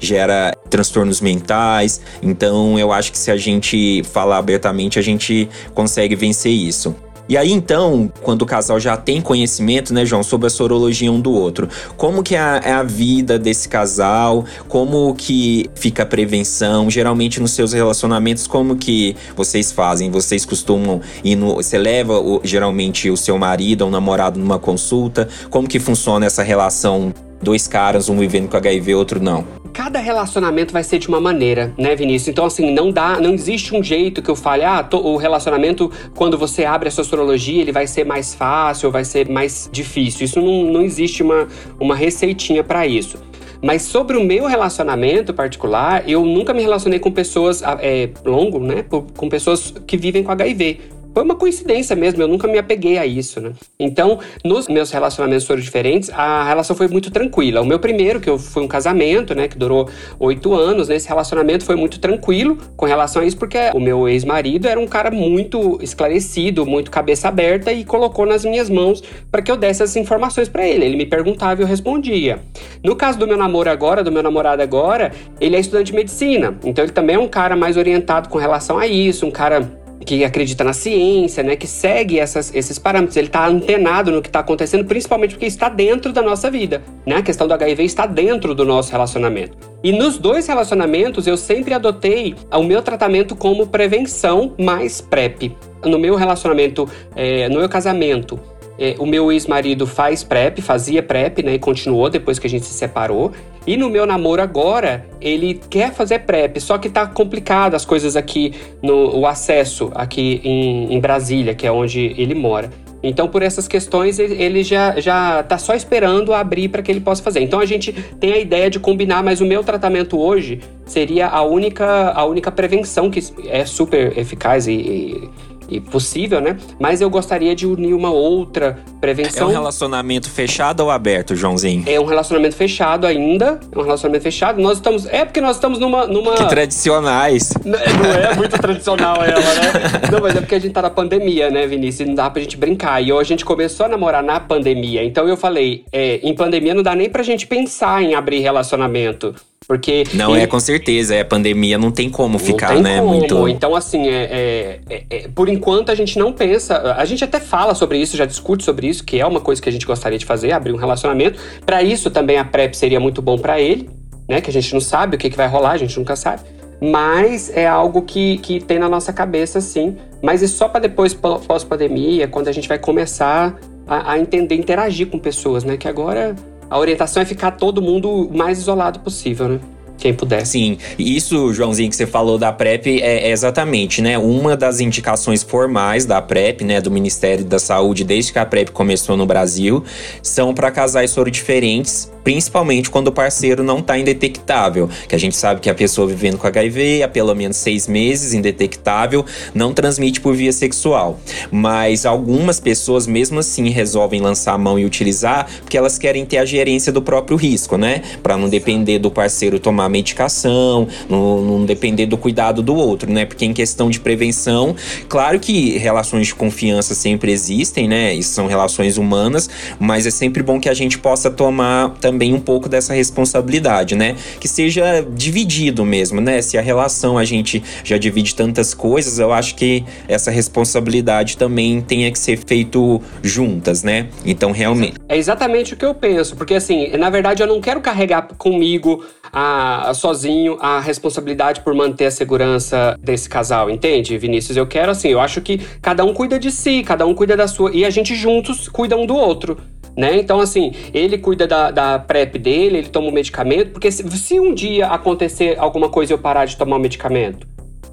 gera 0.00 0.52
transtornos 0.70 1.20
mentais. 1.20 2.00
Então, 2.22 2.78
eu 2.78 2.92
acho 2.92 3.12
que 3.12 3.18
se 3.18 3.30
a 3.30 3.36
gente 3.36 4.02
falar 4.04 4.38
abertamente, 4.38 4.98
a 4.98 5.02
gente 5.02 5.48
consegue 5.74 6.14
vencer 6.14 6.52
isso. 6.52 6.94
E 7.28 7.36
aí, 7.36 7.52
então, 7.52 8.10
quando 8.22 8.40
o 8.40 8.46
casal 8.46 8.80
já 8.80 8.96
tem 8.96 9.20
conhecimento, 9.20 9.92
né, 9.92 10.06
João, 10.06 10.22
sobre 10.22 10.46
a 10.46 10.50
sorologia 10.50 11.12
um 11.12 11.20
do 11.20 11.30
outro, 11.30 11.68
como 11.94 12.22
que 12.22 12.34
é 12.34 12.38
a, 12.38 12.60
é 12.64 12.72
a 12.72 12.82
vida 12.82 13.38
desse 13.38 13.68
casal? 13.68 14.46
Como 14.66 15.14
que 15.14 15.68
fica 15.74 16.04
a 16.04 16.06
prevenção? 16.06 16.90
Geralmente 16.90 17.38
nos 17.38 17.50
seus 17.50 17.74
relacionamentos, 17.74 18.46
como 18.46 18.76
que 18.76 19.14
vocês 19.36 19.70
fazem? 19.70 20.10
Vocês 20.10 20.46
costumam 20.46 21.02
ir 21.22 21.36
no. 21.36 21.56
Você 21.56 21.76
leva 21.76 22.18
o, 22.18 22.40
geralmente 22.42 23.10
o 23.10 23.16
seu 23.16 23.36
marido 23.36 23.82
ou 23.82 23.90
namorado 23.90 24.40
numa 24.40 24.58
consulta? 24.58 25.28
Como 25.50 25.68
que 25.68 25.78
funciona 25.78 26.24
essa 26.24 26.42
relação 26.42 27.12
dois 27.42 27.66
caras, 27.66 28.08
um 28.08 28.18
vivendo 28.18 28.48
com 28.48 28.56
HIV, 28.56 28.94
outro 28.94 29.22
não. 29.22 29.44
Cada 29.72 29.98
relacionamento 29.98 30.72
vai 30.72 30.82
ser 30.82 30.98
de 30.98 31.08
uma 31.08 31.20
maneira, 31.20 31.72
né, 31.78 31.94
Vinícius? 31.94 32.28
Então, 32.28 32.44
assim, 32.44 32.72
não 32.72 32.90
dá, 32.90 33.20
não 33.20 33.32
existe 33.32 33.74
um 33.74 33.82
jeito 33.82 34.20
que 34.20 34.30
eu 34.30 34.36
fale, 34.36 34.64
ah, 34.64 34.82
tô, 34.82 34.98
o 34.98 35.16
relacionamento, 35.16 35.90
quando 36.14 36.36
você 36.36 36.64
abre 36.64 36.88
a 36.88 36.90
sua 36.90 37.02
astrologia, 37.02 37.62
ele 37.62 37.72
vai 37.72 37.86
ser 37.86 38.04
mais 38.04 38.34
fácil, 38.34 38.90
vai 38.90 39.04
ser 39.04 39.28
mais 39.28 39.68
difícil. 39.72 40.24
Isso 40.24 40.40
não, 40.40 40.64
não 40.64 40.82
existe 40.82 41.22
uma, 41.22 41.46
uma 41.78 41.94
receitinha 41.94 42.64
para 42.64 42.86
isso. 42.86 43.18
Mas 43.62 43.82
sobre 43.82 44.16
o 44.16 44.24
meu 44.24 44.46
relacionamento 44.46 45.34
particular, 45.34 46.08
eu 46.08 46.24
nunca 46.24 46.54
me 46.54 46.62
relacionei 46.62 46.98
com 47.00 47.10
pessoas 47.10 47.60
é, 47.80 48.08
longo, 48.24 48.60
né? 48.60 48.84
Com 48.88 49.28
pessoas 49.28 49.74
que 49.84 49.96
vivem 49.96 50.22
com 50.22 50.30
HIV 50.30 50.97
foi 51.12 51.22
uma 51.24 51.34
coincidência 51.34 51.96
mesmo, 51.96 52.22
eu 52.22 52.28
nunca 52.28 52.46
me 52.46 52.58
apeguei 52.58 52.98
a 52.98 53.06
isso, 53.06 53.40
né? 53.40 53.52
Então, 53.78 54.20
nos 54.44 54.68
meus 54.68 54.90
relacionamentos 54.90 55.46
foram 55.46 55.60
diferentes, 55.60 56.10
a 56.10 56.44
relação 56.44 56.76
foi 56.76 56.88
muito 56.88 57.10
tranquila. 57.10 57.60
O 57.60 57.66
meu 57.66 57.78
primeiro, 57.78 58.20
que 58.20 58.30
eu, 58.30 58.38
foi 58.38 58.62
um 58.62 58.68
casamento, 58.68 59.34
né, 59.34 59.48
que 59.48 59.58
durou 59.58 59.88
oito 60.20 60.54
anos, 60.54 60.88
né, 60.88 60.96
relacionamento 61.08 61.64
foi 61.64 61.76
muito 61.76 61.98
tranquilo 61.98 62.58
com 62.76 62.86
relação 62.86 63.22
a 63.22 63.24
isso, 63.24 63.36
porque 63.36 63.58
o 63.74 63.80
meu 63.80 64.08
ex-marido 64.08 64.68
era 64.68 64.78
um 64.78 64.86
cara 64.86 65.10
muito 65.10 65.78
esclarecido, 65.82 66.66
muito 66.66 66.90
cabeça 66.90 67.28
aberta 67.28 67.72
e 67.72 67.84
colocou 67.84 68.26
nas 68.26 68.44
minhas 68.44 68.68
mãos 68.68 69.02
para 69.30 69.40
que 69.40 69.50
eu 69.50 69.56
desse 69.56 69.82
as 69.82 69.96
informações 69.96 70.48
para 70.48 70.66
ele. 70.66 70.84
Ele 70.84 70.96
me 70.96 71.06
perguntava 71.06 71.60
e 71.60 71.64
eu 71.64 71.68
respondia. 71.68 72.40
No 72.82 72.94
caso 72.94 73.18
do 73.18 73.26
meu 73.26 73.36
namoro 73.36 73.70
agora, 73.70 74.04
do 74.04 74.12
meu 74.12 74.22
namorado 74.22 74.62
agora, 74.62 75.12
ele 75.40 75.56
é 75.56 75.60
estudante 75.60 75.86
de 75.86 75.94
medicina, 75.94 76.58
então 76.64 76.84
ele 76.84 76.92
também 76.92 77.16
é 77.16 77.18
um 77.18 77.28
cara 77.28 77.56
mais 77.56 77.76
orientado 77.76 78.28
com 78.28 78.38
relação 78.38 78.78
a 78.78 78.86
isso, 78.86 79.26
um 79.26 79.30
cara 79.30 79.77
que 80.08 80.24
acredita 80.24 80.64
na 80.64 80.72
ciência, 80.72 81.42
né, 81.42 81.54
que 81.54 81.66
segue 81.66 82.18
essas, 82.18 82.54
esses 82.54 82.78
parâmetros. 82.78 83.14
Ele 83.18 83.26
está 83.26 83.46
antenado 83.46 84.10
no 84.10 84.22
que 84.22 84.30
está 84.30 84.38
acontecendo, 84.40 84.86
principalmente 84.86 85.32
porque 85.32 85.44
está 85.44 85.68
dentro 85.68 86.14
da 86.14 86.22
nossa 86.22 86.50
vida. 86.50 86.82
Né? 87.04 87.16
A 87.16 87.22
questão 87.22 87.46
do 87.46 87.52
HIV 87.52 87.84
está 87.84 88.06
dentro 88.06 88.54
do 88.54 88.64
nosso 88.64 88.90
relacionamento. 88.90 89.58
E 89.84 89.92
nos 89.92 90.16
dois 90.16 90.46
relacionamentos, 90.46 91.26
eu 91.26 91.36
sempre 91.36 91.74
adotei 91.74 92.34
o 92.50 92.62
meu 92.62 92.80
tratamento 92.80 93.36
como 93.36 93.66
prevenção 93.66 94.54
mais 94.58 95.02
PrEP. 95.02 95.54
No 95.84 95.98
meu 95.98 96.14
relacionamento, 96.14 96.88
é, 97.14 97.46
no 97.50 97.58
meu 97.58 97.68
casamento, 97.68 98.40
é, 98.78 98.94
o 98.98 99.06
meu 99.06 99.32
ex-marido 99.32 99.86
faz 99.86 100.22
PrEP, 100.22 100.60
fazia 100.60 101.02
PrEP, 101.02 101.42
né? 101.42 101.54
E 101.54 101.58
continuou 101.58 102.08
depois 102.08 102.38
que 102.38 102.46
a 102.46 102.50
gente 102.50 102.64
se 102.64 102.74
separou. 102.74 103.32
E 103.66 103.76
no 103.76 103.90
meu 103.90 104.06
namoro 104.06 104.40
agora, 104.40 105.04
ele 105.20 105.60
quer 105.68 105.92
fazer 105.92 106.20
PrEP, 106.20 106.58
só 106.60 106.78
que 106.78 106.88
tá 106.88 107.06
complicado 107.06 107.74
as 107.74 107.84
coisas 107.84 108.16
aqui, 108.16 108.54
no 108.82 109.18
o 109.18 109.26
acesso 109.26 109.90
aqui 109.94 110.40
em, 110.44 110.94
em 110.94 111.00
Brasília, 111.00 111.54
que 111.54 111.66
é 111.66 111.72
onde 111.72 112.14
ele 112.16 112.34
mora. 112.34 112.70
Então, 113.02 113.28
por 113.28 113.42
essas 113.42 113.68
questões, 113.68 114.18
ele 114.18 114.64
já, 114.64 114.98
já 114.98 115.42
tá 115.42 115.56
só 115.56 115.74
esperando 115.74 116.32
abrir 116.34 116.68
para 116.68 116.82
que 116.82 116.90
ele 116.90 117.00
possa 117.00 117.22
fazer. 117.22 117.40
Então, 117.40 117.60
a 117.60 117.66
gente 117.66 117.92
tem 117.92 118.32
a 118.32 118.38
ideia 118.38 118.68
de 118.68 118.80
combinar, 118.80 119.22
mas 119.22 119.40
o 119.40 119.46
meu 119.46 119.62
tratamento 119.62 120.18
hoje 120.18 120.60
seria 120.84 121.28
a 121.28 121.42
única, 121.42 122.10
a 122.10 122.24
única 122.24 122.50
prevenção 122.50 123.08
que 123.08 123.20
é 123.46 123.64
super 123.64 124.18
eficaz 124.18 124.66
e, 124.66 124.72
e 124.72 125.30
e 125.68 125.80
possível, 125.80 126.40
né? 126.40 126.56
Mas 126.78 127.00
eu 127.00 127.10
gostaria 127.10 127.54
de 127.54 127.66
unir 127.66 127.94
uma 127.94 128.10
outra 128.10 128.78
prevenção. 129.00 129.48
É 129.48 129.50
um 129.50 129.52
relacionamento 129.52 130.30
fechado 130.30 130.80
ou 130.80 130.90
aberto, 130.90 131.36
Joãozinho? 131.36 131.84
É 131.86 132.00
um 132.00 132.04
relacionamento 132.04 132.56
fechado 132.56 133.06
ainda. 133.06 133.60
É 133.70 133.78
um 133.78 133.82
relacionamento 133.82 134.22
fechado. 134.22 134.60
Nós 134.60 134.78
estamos. 134.78 135.06
É 135.06 135.24
porque 135.24 135.40
nós 135.40 135.56
estamos 135.56 135.78
numa. 135.78 136.06
numa... 136.06 136.34
Que 136.34 136.46
tradicionais. 136.46 137.52
Não, 137.64 137.78
não 137.78 138.12
é 138.12 138.34
muito 138.34 138.58
tradicional 138.58 139.16
ela, 139.16 139.40
né? 139.40 140.08
Não, 140.10 140.20
mas 140.20 140.36
é 140.36 140.40
porque 140.40 140.54
a 140.54 140.60
gente 140.60 140.72
tá 140.72 140.82
na 140.82 140.90
pandemia, 140.90 141.50
né, 141.50 141.66
Vinícius? 141.66 142.08
Não 142.08 142.14
dá 142.14 142.30
pra 142.30 142.40
gente 142.40 142.56
brincar. 142.56 143.02
E 143.02 143.12
a 143.12 143.22
gente 143.22 143.44
começou 143.44 143.86
a 143.86 143.88
namorar 143.88 144.22
na 144.22 144.40
pandemia. 144.40 145.04
Então 145.04 145.28
eu 145.28 145.36
falei, 145.36 145.84
é, 145.92 146.16
em 146.22 146.34
pandemia 146.34 146.74
não 146.74 146.82
dá 146.82 146.94
nem 146.94 147.10
pra 147.10 147.22
gente 147.22 147.46
pensar 147.46 148.02
em 148.02 148.14
abrir 148.14 148.40
relacionamento. 148.40 149.34
Porque. 149.66 150.04
Não, 150.14 150.34
ele... 150.34 150.44
é 150.44 150.46
com 150.46 150.58
certeza. 150.60 151.14
É 151.14 151.24
pandemia, 151.24 151.76
não 151.76 151.90
tem 151.90 152.08
como 152.08 152.38
ficar, 152.38 152.74
tem 152.74 152.82
né? 152.82 152.98
Como. 153.00 153.14
Muito. 153.14 153.48
Então, 153.48 153.74
assim, 153.74 154.08
é, 154.08 154.22
é, 154.24 154.80
é, 154.88 155.04
é, 155.10 155.28
por 155.28 155.48
enquanto 155.48 155.90
a 155.90 155.94
gente 155.94 156.18
não 156.18 156.32
pensa. 156.32 156.94
A 156.96 157.04
gente 157.04 157.24
até 157.24 157.40
fala 157.40 157.74
sobre 157.74 157.98
isso, 157.98 158.16
já 158.16 158.24
discute 158.24 158.64
sobre 158.64 158.86
isso, 158.86 159.04
que 159.04 159.20
é 159.20 159.26
uma 159.26 159.40
coisa 159.40 159.60
que 159.60 159.68
a 159.68 159.72
gente 159.72 159.86
gostaria 159.86 160.18
de 160.18 160.24
fazer, 160.24 160.52
abrir 160.52 160.72
um 160.72 160.76
relacionamento. 160.76 161.38
Para 161.66 161.82
isso 161.82 162.10
também 162.10 162.38
a 162.38 162.44
PrEP 162.44 162.74
seria 162.74 163.00
muito 163.00 163.20
bom 163.20 163.36
para 163.36 163.60
ele, 163.60 163.90
né? 164.28 164.40
Que 164.40 164.50
a 164.50 164.52
gente 164.52 164.72
não 164.72 164.80
sabe 164.80 165.16
o 165.16 165.18
que, 165.18 165.28
que 165.28 165.36
vai 165.36 165.48
rolar, 165.48 165.72
a 165.72 165.78
gente 165.78 165.98
nunca 165.98 166.16
sabe. 166.16 166.42
Mas 166.80 167.50
é 167.54 167.66
algo 167.66 168.02
que, 168.02 168.38
que 168.38 168.60
tem 168.60 168.78
na 168.78 168.88
nossa 168.88 169.12
cabeça, 169.12 169.60
sim. 169.60 169.96
Mas 170.22 170.42
é 170.42 170.46
só 170.46 170.68
para 170.68 170.80
depois, 170.80 171.12
pós-pandemia, 171.12 172.28
quando 172.28 172.48
a 172.48 172.52
gente 172.52 172.68
vai 172.68 172.78
começar 172.78 173.58
a, 173.86 174.12
a 174.12 174.18
entender, 174.18 174.54
interagir 174.54 175.08
com 175.08 175.18
pessoas, 175.18 175.64
né? 175.64 175.76
Que 175.76 175.88
agora 175.88 176.36
a 176.70 176.78
orientação 176.78 177.22
é 177.22 177.26
ficar 177.26 177.52
todo 177.52 177.80
mundo 177.80 178.10
o 178.10 178.36
mais 178.36 178.58
isolado 178.58 179.00
possível, 179.00 179.48
né? 179.48 179.60
Quem 179.98 180.14
puder. 180.14 180.46
Sim, 180.46 180.78
isso, 180.98 181.52
Joãozinho, 181.52 181.90
que 181.90 181.96
você 181.96 182.06
falou 182.06 182.38
da 182.38 182.52
PrEP 182.52 183.00
é, 183.00 183.28
é, 183.28 183.30
exatamente, 183.30 184.00
né? 184.00 184.16
Uma 184.16 184.56
das 184.56 184.80
indicações 184.80 185.42
formais 185.42 186.06
da 186.06 186.22
PrEP, 186.22 186.62
né, 186.62 186.80
do 186.80 186.90
Ministério 186.90 187.44
da 187.44 187.58
Saúde, 187.58 188.04
desde 188.04 188.32
que 188.32 188.38
a 188.38 188.46
PrEP 188.46 188.70
começou 188.70 189.16
no 189.16 189.26
Brasil, 189.26 189.84
são 190.22 190.54
para 190.54 190.70
casais 190.70 191.10
soro 191.10 191.30
diferentes 191.30 192.10
principalmente 192.28 192.90
quando 192.90 193.08
o 193.08 193.12
parceiro 193.12 193.62
não 193.62 193.78
está 193.78 193.98
indetectável, 193.98 194.86
que 195.08 195.14
a 195.14 195.18
gente 195.18 195.34
sabe 195.34 195.62
que 195.62 195.70
a 195.70 195.74
pessoa 195.74 196.06
vivendo 196.06 196.36
com 196.36 196.46
HIV 196.46 197.02
há 197.02 197.08
pelo 197.08 197.34
menos 197.34 197.56
seis 197.56 197.88
meses, 197.88 198.34
indetectável, 198.34 199.24
não 199.54 199.72
transmite 199.72 200.20
por 200.20 200.36
via 200.36 200.52
sexual. 200.52 201.18
Mas 201.50 202.04
algumas 202.04 202.60
pessoas, 202.60 203.06
mesmo 203.06 203.38
assim, 203.38 203.70
resolvem 203.70 204.20
lançar 204.20 204.52
a 204.52 204.58
mão 204.58 204.78
e 204.78 204.84
utilizar 204.84 205.48
porque 205.62 205.78
elas 205.78 205.96
querem 205.96 206.26
ter 206.26 206.36
a 206.36 206.44
gerência 206.44 206.92
do 206.92 207.00
próprio 207.00 207.34
risco, 207.34 207.78
né? 207.78 208.02
Para 208.22 208.36
não 208.36 208.50
depender 208.50 208.98
do 208.98 209.10
parceiro 209.10 209.58
tomar 209.58 209.87
medicação, 209.88 210.86
não, 211.08 211.40
não 211.42 211.64
depender 211.64 212.06
do 212.06 212.16
cuidado 212.16 212.62
do 212.62 212.74
outro, 212.74 213.10
né? 213.10 213.24
Porque 213.24 213.44
em 213.44 213.52
questão 213.52 213.90
de 213.90 214.00
prevenção, 214.00 214.74
claro 215.08 215.38
que 215.38 215.76
relações 215.78 216.28
de 216.28 216.34
confiança 216.34 216.94
sempre 216.94 217.32
existem, 217.32 217.88
né? 217.88 218.14
E 218.14 218.22
são 218.22 218.46
relações 218.46 218.96
humanas, 218.96 219.48
mas 219.78 220.06
é 220.06 220.10
sempre 220.10 220.42
bom 220.42 220.60
que 220.60 220.68
a 220.68 220.74
gente 220.74 220.98
possa 220.98 221.30
tomar 221.30 221.90
também 222.00 222.34
um 222.34 222.40
pouco 222.40 222.68
dessa 222.68 222.94
responsabilidade, 222.94 223.94
né? 223.94 224.16
Que 224.40 224.48
seja 224.48 225.06
dividido 225.14 225.84
mesmo, 225.84 226.20
né? 226.20 226.42
Se 226.42 226.58
a 226.58 226.60
relação 226.60 227.18
a 227.18 227.24
gente 227.24 227.62
já 227.84 227.98
divide 227.98 228.34
tantas 228.34 228.74
coisas, 228.74 229.18
eu 229.18 229.32
acho 229.32 229.54
que 229.54 229.84
essa 230.06 230.30
responsabilidade 230.30 231.36
também 231.36 231.80
tenha 231.80 232.10
que 232.10 232.18
ser 232.18 232.38
feito 232.38 233.00
juntas, 233.22 233.82
né? 233.82 234.08
Então, 234.24 234.52
realmente. 234.52 234.96
É 235.08 235.16
exatamente 235.16 235.74
o 235.74 235.76
que 235.76 235.84
eu 235.84 235.94
penso, 235.94 236.36
porque 236.36 236.54
assim, 236.54 236.88
na 236.96 237.10
verdade 237.10 237.42
eu 237.42 237.46
não 237.46 237.60
quero 237.60 237.80
carregar 237.80 238.28
comigo 238.36 239.04
a, 239.32 239.90
a, 239.90 239.94
sozinho 239.94 240.56
a 240.60 240.80
responsabilidade 240.80 241.60
por 241.60 241.74
manter 241.74 242.06
a 242.06 242.10
segurança 242.10 242.98
desse 243.00 243.28
casal, 243.28 243.70
entende, 243.70 244.16
Vinícius? 244.18 244.56
Eu 244.56 244.66
quero 244.66 244.90
assim, 244.90 245.08
eu 245.08 245.20
acho 245.20 245.40
que 245.40 245.58
cada 245.80 246.04
um 246.04 246.12
cuida 246.12 246.38
de 246.38 246.50
si, 246.50 246.82
cada 246.82 247.06
um 247.06 247.14
cuida 247.14 247.36
da 247.36 247.46
sua 247.46 247.70
e 247.72 247.84
a 247.84 247.90
gente 247.90 248.14
juntos 248.14 248.68
cuida 248.68 248.96
um 248.96 249.06
do 249.06 249.14
outro 249.14 249.58
né? 249.98 250.16
Então, 250.16 250.40
assim, 250.40 250.72
ele 250.94 251.18
cuida 251.18 251.44
da, 251.44 251.72
da 251.72 251.98
PrEP 251.98 252.38
dele, 252.38 252.78
ele 252.78 252.88
toma 252.88 253.08
o 253.08 253.12
medicamento, 253.12 253.72
porque 253.72 253.90
se, 253.90 254.08
se 254.16 254.38
um 254.38 254.54
dia 254.54 254.86
acontecer 254.86 255.56
alguma 255.58 255.88
coisa 255.88 256.12
e 256.12 256.14
eu 256.14 256.18
parar 256.18 256.44
de 256.44 256.56
tomar 256.56 256.76
o 256.76 256.78
medicamento, 256.78 257.44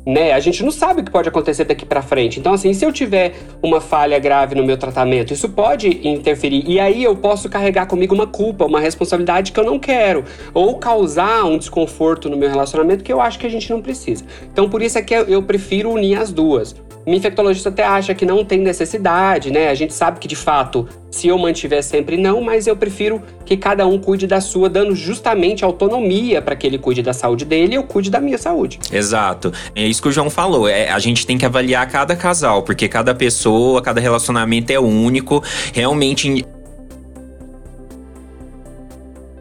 né? 0.06 0.34
A 0.34 0.40
gente 0.40 0.64
não 0.64 0.72
sabe 0.72 1.02
o 1.02 1.04
que 1.04 1.12
pode 1.12 1.28
acontecer 1.28 1.66
daqui 1.66 1.86
para 1.86 2.02
frente. 2.02 2.40
Então, 2.40 2.54
assim, 2.54 2.74
se 2.74 2.86
eu 2.86 2.92
tiver 2.92 3.34
uma 3.62 3.82
falha 3.82 4.20
grave 4.20 4.54
no 4.54 4.64
meu 4.64 4.78
tratamento, 4.78 5.34
isso 5.34 5.50
pode 5.50 6.08
interferir. 6.08 6.64
E 6.68 6.80
aí 6.80 7.04
eu 7.04 7.16
posso 7.16 7.50
carregar 7.50 7.88
comigo 7.88 8.14
uma 8.14 8.28
culpa, 8.28 8.66
uma 8.66 8.80
responsabilidade 8.80 9.52
que 9.52 9.60
eu 9.60 9.64
não 9.64 9.80
quero. 9.80 10.24
Ou 10.54 10.78
causar 10.78 11.46
um 11.46 11.58
desconforto 11.58 12.30
no 12.30 12.38
meu 12.38 12.50
relacionamento 12.50 13.04
que 13.04 13.12
eu 13.12 13.20
acho 13.20 13.40
que 13.40 13.48
a 13.48 13.50
gente 13.50 13.70
não 13.70 13.82
precisa. 13.82 14.24
Então, 14.52 14.70
por 14.70 14.82
isso 14.82 14.98
é 14.98 15.02
que 15.02 15.14
eu 15.14 15.42
prefiro 15.42 15.92
unir 15.92 16.20
as 16.20 16.32
duas. 16.32 16.76
O 17.06 17.14
infectologista 17.14 17.70
até 17.70 17.84
acha 17.84 18.16
que 18.16 18.26
não 18.26 18.44
tem 18.44 18.60
necessidade, 18.60 19.52
né? 19.52 19.70
A 19.70 19.76
gente 19.76 19.94
sabe 19.94 20.20
que 20.20 20.28
de 20.28 20.36
fato, 20.36 20.88
se 21.12 21.28
eu 21.28 21.38
mantiver 21.38 21.84
sempre 21.84 22.18
não, 22.18 22.42
mas 22.42 22.66
eu 22.66 22.76
prefiro 22.76 23.22
que 23.46 23.56
cada 23.56 23.86
um 23.86 24.00
cuide 24.00 24.26
da 24.26 24.42
sua, 24.42 24.68
dando 24.68 24.96
justamente 24.96 25.64
autonomia 25.64 26.42
para 26.42 26.56
que 26.56 26.66
ele 26.66 26.80
cuide 26.80 27.04
da 27.04 27.14
saúde 27.14 27.46
dele 27.46 27.74
e 27.74 27.76
eu 27.76 27.84
cuide 27.84 28.10
da 28.10 28.20
minha 28.20 28.38
saúde. 28.38 28.80
Exato. 28.92 29.54
É 29.76 29.86
isso 29.86 30.02
que 30.02 30.08
o 30.08 30.12
João 30.12 30.30
falou. 30.30 30.68
É, 30.68 30.90
a 30.90 30.98
gente 30.98 31.28
tem 31.28 31.38
que 31.38 31.46
avaliar 31.46 31.88
cada 31.90 32.16
casal, 32.16 32.64
porque 32.64 32.88
cada 32.88 33.14
pessoa, 33.14 33.82
cada 33.82 34.02
relacionamento 34.02 34.72
é 34.72 34.80
único. 34.80 35.44
Realmente 35.74 36.44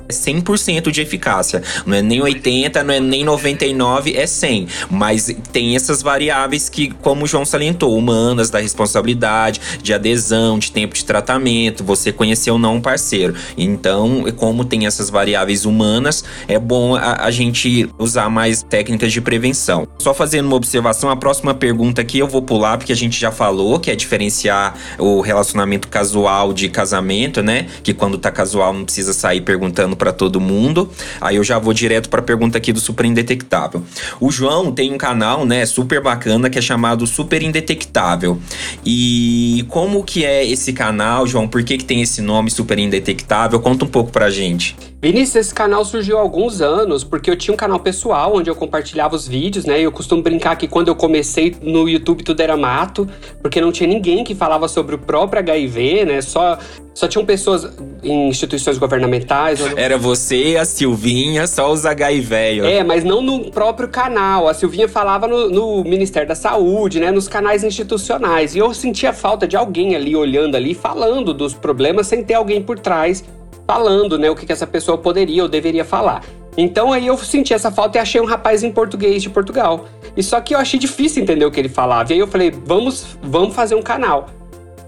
100% 0.09 0.91
de 0.91 1.01
eficácia. 1.01 1.63
Não 1.87 1.97
é 1.97 2.03
nem 2.03 2.21
80, 2.21 2.83
não 2.83 2.95
é 2.95 3.01
nem 3.01 3.25
99, 3.25 4.15
é 4.17 4.27
100. 4.27 4.69
Mas 4.91 5.35
tem 5.53 5.77
essas 5.77 6.03
variáveis 6.03 6.69
que, 6.69 6.91
como 6.91 7.25
o 7.25 7.27
João 7.27 7.45
salientou, 7.45 7.97
humanas, 7.97 8.51
da 8.51 8.59
responsabilidade, 8.59 9.61
de 9.83 9.93
adesão, 9.93 10.59
de 10.59 10.73
tempo 10.73 10.95
de 10.95 11.05
tratamento, 11.05 11.85
você 11.85 12.13
conhecer 12.13 12.51
ou 12.51 12.59
não 12.59 12.77
um 12.77 12.81
parceiro. 12.81 13.35
Então, 13.57 14.25
como 14.37 14.65
tem 14.65 14.87
essas 14.87 15.11
variáveis 15.11 15.65
humanas, 15.65 16.25
é 16.49 16.59
bom 16.59 16.95
a, 16.95 17.25
a 17.25 17.31
gente 17.31 17.89
usar 17.99 18.29
mais 18.29 18.63
técnicas 18.63 19.13
de 19.13 19.21
prevenção. 19.21 19.87
Só 19.99 20.13
fazendo 20.13 20.47
uma 20.47 20.57
observação, 20.57 21.11
a 21.11 21.17
próxima 21.17 21.55
pergunta 21.55 22.01
aqui 22.01 22.19
eu 22.19 22.29
vou 22.29 22.43
pular, 22.43 22.79
porque 22.79 22.93
a 22.93 22.97
gente 22.97 23.19
já 23.19 23.31
falou 23.31 23.79
que 23.79 23.91
é 23.91 23.97
diferenciar 23.97 24.75
o 24.99 25.21
relacionamento 25.21 25.89
casual 25.89 26.53
de 26.53 26.69
casamento, 26.69 27.43
né? 27.43 27.67
Que 27.83 27.95
quando 27.95 28.19
tá 28.19 28.31
casual 28.31 28.73
não 28.73 28.85
precisa 28.85 29.13
sair 29.13 29.41
perguntando 29.41 29.97
para 30.05 30.13
todo 30.13 30.39
mundo. 30.39 30.91
Aí 31.19 31.37
eu 31.37 31.45
já 31.45 31.59
vou 31.59 31.73
direto 31.73 32.11
para 32.11 32.21
a 32.21 32.23
pergunta 32.23 32.59
aqui 32.59 32.75
do 32.75 32.81
Super 32.81 33.07
Indetectável. 33.07 33.83
O 34.21 34.31
João 34.31 34.71
tem 34.71 34.93
um 34.93 34.99
canal, 34.99 35.47
né, 35.47 35.65
super 35.65 36.03
bacana 36.03 36.51
que 36.51 36.59
é 36.59 36.63
chamado 36.63 37.07
Super 37.07 37.43
Indetectável. 37.43 38.39
E 38.85 39.65
como 39.71 40.05
que 40.05 40.23
é 40.23 40.45
esse 40.45 40.75
canal, 40.75 41.27
João? 41.27 41.49
Por 41.49 41.65
que 41.65 41.79
que 41.79 41.85
tem 41.85 42.03
esse 42.03 42.21
nome 42.21 42.51
Super 42.51 42.79
Indetectável? 42.79 43.59
Conta 43.61 43.87
um 43.87 43.89
pouco 43.89 44.13
pra 44.13 44.29
gente. 44.29 44.77
Vinícius, 45.05 45.37
esse 45.37 45.55
canal 45.55 45.85
surgiu 45.85 46.17
há 46.17 46.23
alguns 46.23 46.63
anos, 46.63 47.05
porque 47.05 47.31
eu 47.31 47.37
tinha 47.37 47.53
um 47.53 47.57
canal 47.59 47.79
pessoal 47.79 48.35
onde 48.35 48.49
eu 48.49 48.57
compartilhava 48.57 49.15
os 49.15 49.29
vídeos, 49.29 49.67
né? 49.67 49.79
Eu 49.79 49.93
costumo 49.93 50.23
brincar 50.23 50.57
que 50.57 50.67
quando 50.67 50.89
eu 50.89 50.97
comecei 50.97 51.55
no 51.61 51.87
YouTube 51.87 52.23
tudo 52.23 52.41
era 52.41 52.57
mato, 52.57 53.07
porque 53.43 53.61
não 53.61 53.71
tinha 53.71 53.87
ninguém 53.87 54.25
que 54.25 54.35
falava 54.35 54.67
sobre 54.67 54.95
o 54.95 54.99
próprio 54.99 55.41
HIV, 55.41 56.07
né? 56.07 56.23
Só, 56.23 56.57
só 56.95 57.07
tinham 57.07 57.23
pessoas 57.27 57.71
em 58.03 58.31
instituições 58.31 58.79
governamentais. 58.79 59.61
Era 59.77 59.99
você, 59.99 60.57
a 60.59 60.65
Silvinha, 60.65 61.47
só 61.47 61.71
os 61.71 61.85
HIV. 61.85 62.61
É, 62.61 62.83
mas 62.83 63.05
não 63.05 63.21
no 63.21 63.51
próprio 63.51 63.89
canal. 63.89 64.49
A 64.49 64.55
Silvinha 64.55 64.89
falava 64.89 65.29
no, 65.29 65.51
no 65.51 65.85
Ministério 65.85 66.27
da 66.27 66.35
Saúde, 66.35 66.99
né? 66.99 67.11
Nos 67.11 67.29
canais 67.29 67.63
institucionais. 67.63 68.55
E 68.55 68.59
eu 68.59 68.73
sentia 68.73 69.13
falta 69.13 69.47
de 69.47 69.55
alguém 69.55 69.95
ali 69.95 70.17
olhando 70.17 70.57
ali, 70.57 70.73
falando 70.73 71.35
dos 71.35 71.53
problemas 71.53 72.07
sem 72.07 72.25
ter 72.25 72.33
alguém 72.33 72.63
por 72.63 72.79
trás 72.79 73.23
falando, 73.67 74.19
né, 74.19 74.31
o 74.31 74.37
que, 74.37 74.47
que 74.47 74.53
essa 74.53 74.67
pessoa 74.67 74.99
poderia 74.99 75.43
ou 75.43 75.49
deveria 75.49 75.85
falar. 75.85 76.23
Então 76.57 76.93
aí 76.93 77.07
eu 77.07 77.19
senti 77.19 77.53
essa 77.53 77.71
falta 77.71 77.99
e 77.99 78.01
achei 78.01 78.21
um 78.21 78.25
rapaz 78.25 78.63
em 78.63 78.71
português 78.71 79.23
de 79.23 79.31
Portugal. 79.31 79.87
E 80.17 80.23
só 80.23 80.41
que 80.41 80.55
eu 80.55 80.59
achei 80.59 80.79
difícil 80.79 81.23
entender 81.23 81.45
o 81.45 81.51
que 81.51 81.59
ele 81.59 81.69
falava. 81.69 82.13
E 82.13 82.15
aí 82.15 82.19
eu 82.21 82.29
falei, 82.29 82.51
vamos, 82.51 83.17
vamos 83.23 83.55
fazer 83.55 83.75
um 83.75 83.83
canal. 83.83 84.31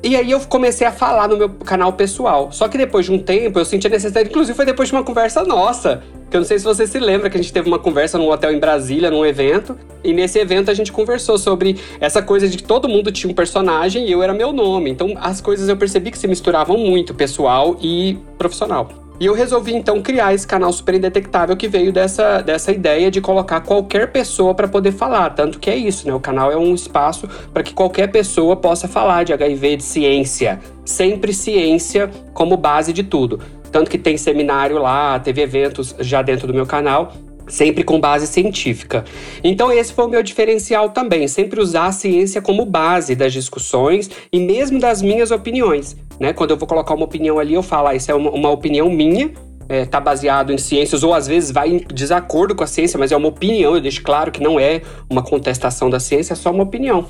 E 0.06 0.14
aí 0.14 0.30
eu 0.30 0.38
comecei 0.38 0.86
a 0.86 0.92
falar 0.92 1.26
no 1.26 1.36
meu 1.36 1.48
canal 1.48 1.92
pessoal. 1.92 2.52
Só 2.52 2.68
que 2.68 2.78
depois 2.78 3.06
de 3.06 3.10
um 3.12 3.18
tempo 3.18 3.58
eu 3.58 3.64
senti 3.64 3.88
a 3.88 3.90
necessidade, 3.90 4.28
inclusive 4.28 4.54
foi 4.54 4.64
depois 4.64 4.88
de 4.88 4.94
uma 4.94 5.02
conversa 5.02 5.42
nossa, 5.42 6.00
que 6.30 6.36
eu 6.36 6.42
não 6.42 6.46
sei 6.46 6.60
se 6.60 6.64
você 6.64 6.86
se 6.86 7.00
lembra 7.00 7.28
que 7.28 7.36
a 7.36 7.42
gente 7.42 7.52
teve 7.52 7.66
uma 7.66 7.80
conversa 7.80 8.16
num 8.16 8.30
hotel 8.30 8.52
em 8.52 8.60
Brasília, 8.60 9.10
num 9.10 9.26
evento, 9.26 9.76
e 10.04 10.12
nesse 10.12 10.38
evento 10.38 10.70
a 10.70 10.75
gente 10.75 10.92
conversou 10.92 11.36
sobre 11.36 11.80
essa 11.98 12.22
coisa 12.22 12.48
de 12.48 12.56
que 12.56 12.62
todo 12.62 12.88
mundo 12.88 13.10
tinha 13.10 13.28
um 13.28 13.34
personagem 13.34 14.06
e 14.06 14.12
eu 14.12 14.22
era 14.22 14.32
meu 14.32 14.52
nome. 14.52 14.90
Então 14.90 15.12
as 15.20 15.40
coisas 15.40 15.68
eu 15.68 15.76
percebi 15.76 16.12
que 16.12 16.18
se 16.18 16.28
misturavam 16.28 16.78
muito, 16.78 17.12
pessoal 17.12 17.76
e 17.82 18.16
profissional. 18.38 19.05
E 19.18 19.26
eu 19.26 19.35
resolvi 19.35 19.75
então 19.75 20.02
criar 20.02 20.35
esse 20.35 20.46
canal 20.46 20.73
super 20.73 20.94
indetectável 20.94 21.56
que 21.56 21.66
veio 21.66 21.92
dessa, 21.92 22.42
dessa 22.42 22.70
ideia 22.70 23.11
de 23.11 23.20
colocar 23.20 23.61
qualquer 23.61 24.12
pessoa 24.12 24.54
para 24.54 24.68
poder 24.68 24.92
falar. 24.92 25.30
Tanto 25.30 25.58
que 25.58 25.70
é 25.70 25.76
isso, 25.76 26.06
né? 26.06 26.14
O 26.14 26.20
canal 26.20 26.52
é 26.52 26.56
um 26.56 26.75
espaço 26.75 27.28
para 27.52 27.62
que 27.62 27.73
qualquer 27.73 28.08
pessoa 28.08 28.56
possa 28.56 28.87
falar 28.87 29.25
de 29.25 29.32
HIV, 29.32 29.76
de 29.76 29.82
ciência. 29.82 30.61
Sempre 30.85 31.32
ciência 31.32 32.11
como 32.35 32.56
base 32.56 32.92
de 32.92 33.02
tudo. 33.02 33.40
Tanto 33.73 33.90
que 33.90 33.99
tem 33.99 34.18
seminário 34.18 34.78
lá, 34.78 35.18
teve 35.18 35.40
eventos 35.40 35.94
já 35.99 36.20
dentro 36.20 36.46
do 36.46 36.54
meu 36.54 36.66
canal 36.66 37.12
sempre 37.46 37.84
com 37.84 38.00
base 38.00 38.26
científica. 38.26 39.04
Então 39.42 39.72
esse 39.72 39.92
foi 39.92 40.06
o 40.06 40.08
meu 40.08 40.22
diferencial 40.22 40.90
também, 40.90 41.28
sempre 41.28 41.60
usar 41.60 41.86
a 41.86 41.92
ciência 41.92 42.42
como 42.42 42.64
base 42.64 43.14
das 43.14 43.32
discussões 43.32 44.10
e 44.32 44.40
mesmo 44.40 44.78
das 44.78 45.02
minhas 45.02 45.30
opiniões, 45.30 45.96
né? 46.18 46.32
Quando 46.32 46.50
eu 46.50 46.56
vou 46.56 46.66
colocar 46.66 46.94
uma 46.94 47.04
opinião 47.04 47.38
ali, 47.38 47.54
eu 47.54 47.62
falo, 47.62 47.88
ah, 47.88 47.94
isso 47.94 48.10
é 48.10 48.14
uma, 48.14 48.30
uma 48.30 48.50
opinião 48.50 48.90
minha, 48.90 49.30
é, 49.68 49.84
tá 49.84 50.00
baseado 50.00 50.52
em 50.52 50.58
ciências 50.58 51.02
ou 51.02 51.12
às 51.12 51.26
vezes 51.26 51.50
vai 51.50 51.68
em 51.68 51.78
desacordo 51.92 52.54
com 52.54 52.62
a 52.62 52.66
ciência, 52.66 52.98
mas 52.98 53.12
é 53.12 53.16
uma 53.16 53.28
opinião. 53.28 53.74
Eu 53.74 53.80
deixo 53.80 54.02
claro 54.02 54.30
que 54.30 54.42
não 54.42 54.58
é 54.58 54.82
uma 55.10 55.22
contestação 55.22 55.90
da 55.90 55.98
ciência, 55.98 56.32
é 56.32 56.36
só 56.36 56.50
uma 56.50 56.62
opinião. 56.62 57.06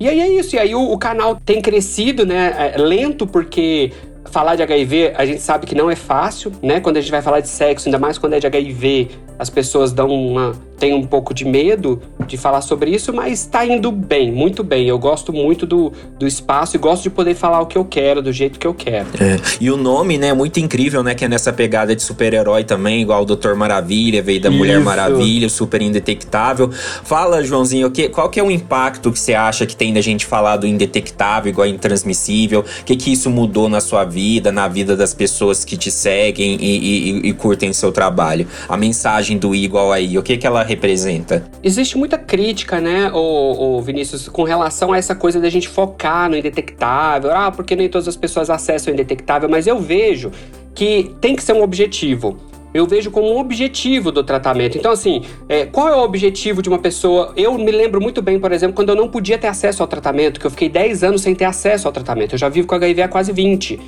E 0.00 0.08
aí 0.08 0.20
é 0.20 0.28
isso. 0.28 0.56
E 0.56 0.58
aí 0.58 0.74
o, 0.74 0.92
o 0.92 0.98
canal 0.98 1.36
tem 1.36 1.60
crescido, 1.60 2.24
né? 2.24 2.72
É, 2.74 2.78
lento 2.78 3.26
porque 3.26 3.92
falar 4.30 4.56
de 4.56 4.62
HIV 4.62 5.12
a 5.16 5.24
gente 5.24 5.40
sabe 5.40 5.66
que 5.66 5.74
não 5.74 5.90
é 5.90 5.96
fácil, 5.96 6.52
né? 6.62 6.80
Quando 6.80 6.96
a 6.96 7.00
gente 7.00 7.10
vai 7.10 7.22
falar 7.22 7.40
de 7.40 7.48
sexo, 7.48 7.88
ainda 7.88 7.98
mais 7.98 8.18
quando 8.18 8.34
é 8.34 8.40
de 8.40 8.46
HIV, 8.46 9.10
as 9.38 9.50
pessoas 9.50 9.92
dão 9.92 10.08
uma 10.08 10.54
tenho 10.78 10.96
um 10.96 11.04
pouco 11.04 11.34
de 11.34 11.44
medo 11.44 12.00
de 12.26 12.36
falar 12.36 12.60
sobre 12.60 12.90
isso, 12.90 13.12
mas 13.12 13.40
está 13.40 13.66
indo 13.66 13.90
bem, 13.90 14.30
muito 14.30 14.62
bem. 14.62 14.86
Eu 14.86 14.98
gosto 14.98 15.32
muito 15.32 15.66
do, 15.66 15.92
do 16.18 16.26
espaço 16.26 16.76
e 16.76 16.78
gosto 16.78 17.02
de 17.02 17.10
poder 17.10 17.34
falar 17.34 17.60
o 17.60 17.66
que 17.66 17.76
eu 17.76 17.84
quero, 17.84 18.22
do 18.22 18.32
jeito 18.32 18.58
que 18.58 18.66
eu 18.66 18.74
quero. 18.74 19.08
É. 19.18 19.36
E 19.60 19.70
o 19.70 19.76
nome, 19.76 20.18
né, 20.18 20.28
é 20.28 20.34
muito 20.34 20.60
incrível, 20.60 21.02
né? 21.02 21.14
Que 21.14 21.24
é 21.24 21.28
nessa 21.28 21.52
pegada 21.52 21.96
de 21.96 22.02
super-herói 22.02 22.64
também, 22.64 23.02
igual 23.02 23.22
o 23.22 23.24
Doutor 23.24 23.56
Maravilha, 23.56 24.22
veio 24.22 24.40
da 24.40 24.48
isso. 24.48 24.58
Mulher 24.58 24.80
Maravilha, 24.80 25.46
o 25.46 25.50
super 25.50 25.82
indetectável. 25.82 26.70
Fala, 26.70 27.42
Joãozinho, 27.42 27.90
que, 27.90 28.08
qual 28.08 28.28
que 28.28 28.38
é 28.38 28.42
o 28.42 28.50
impacto 28.50 29.10
que 29.10 29.18
você 29.18 29.34
acha 29.34 29.66
que 29.66 29.74
tem 29.74 29.92
da 29.92 30.00
gente 30.00 30.26
falar 30.26 30.58
do 30.58 30.66
indetectável 30.66 31.50
igual 31.50 31.66
intransmissível? 31.66 32.60
O 32.60 32.84
que, 32.84 32.94
que 32.94 33.12
isso 33.12 33.30
mudou 33.30 33.68
na 33.68 33.80
sua 33.80 34.04
vida, 34.04 34.17
na 34.52 34.68
vida 34.68 34.96
das 34.96 35.14
pessoas 35.14 35.64
que 35.64 35.76
te 35.76 35.90
seguem 35.90 36.56
e, 36.60 37.20
e, 37.24 37.28
e 37.28 37.32
curtem 37.32 37.72
seu 37.72 37.92
trabalho? 37.92 38.46
A 38.68 38.76
mensagem 38.76 39.38
do 39.38 39.54
igual 39.54 39.92
aí, 39.92 40.18
o 40.18 40.22
que, 40.22 40.36
que 40.36 40.46
ela 40.46 40.62
representa? 40.62 41.48
Existe 41.62 41.96
muita 41.96 42.18
crítica, 42.18 42.80
né, 42.80 43.10
o 43.12 43.80
Vinícius, 43.80 44.28
com 44.28 44.42
relação 44.42 44.92
a 44.92 44.98
essa 44.98 45.14
coisa 45.14 45.40
da 45.40 45.48
gente 45.48 45.68
focar 45.68 46.28
no 46.28 46.36
indetectável. 46.36 47.30
Ah, 47.32 47.50
porque 47.50 47.76
nem 47.76 47.88
todas 47.88 48.08
as 48.08 48.16
pessoas 48.16 48.50
acessam 48.50 48.92
o 48.92 48.94
indetectável, 48.94 49.48
mas 49.48 49.66
eu 49.66 49.80
vejo 49.80 50.30
que 50.74 51.14
tem 51.20 51.34
que 51.34 51.42
ser 51.42 51.52
um 51.52 51.62
objetivo 51.62 52.36
eu 52.72 52.86
vejo 52.86 53.10
como 53.10 53.32
um 53.32 53.38
objetivo 53.38 54.12
do 54.12 54.22
tratamento. 54.22 54.76
Então, 54.76 54.92
assim, 54.92 55.22
é, 55.48 55.64
qual 55.64 55.88
é 55.88 55.96
o 55.96 56.02
objetivo 56.02 56.62
de 56.62 56.68
uma 56.68 56.78
pessoa? 56.78 57.32
Eu 57.36 57.56
me 57.56 57.70
lembro 57.70 58.00
muito 58.00 58.20
bem, 58.20 58.38
por 58.38 58.52
exemplo, 58.52 58.74
quando 58.74 58.90
eu 58.90 58.94
não 58.94 59.08
podia 59.08 59.38
ter 59.38 59.46
acesso 59.46 59.82
ao 59.82 59.88
tratamento, 59.88 60.38
que 60.38 60.46
eu 60.46 60.50
fiquei 60.50 60.68
10 60.68 61.02
anos 61.02 61.22
sem 61.22 61.34
ter 61.34 61.46
acesso 61.46 61.88
ao 61.88 61.92
tratamento. 61.92 62.34
Eu 62.34 62.38
já 62.38 62.48
vivo 62.48 62.66
com 62.66 62.74
HIV 62.74 63.02
há 63.02 63.08
quase 63.08 63.32
20. 63.32 63.80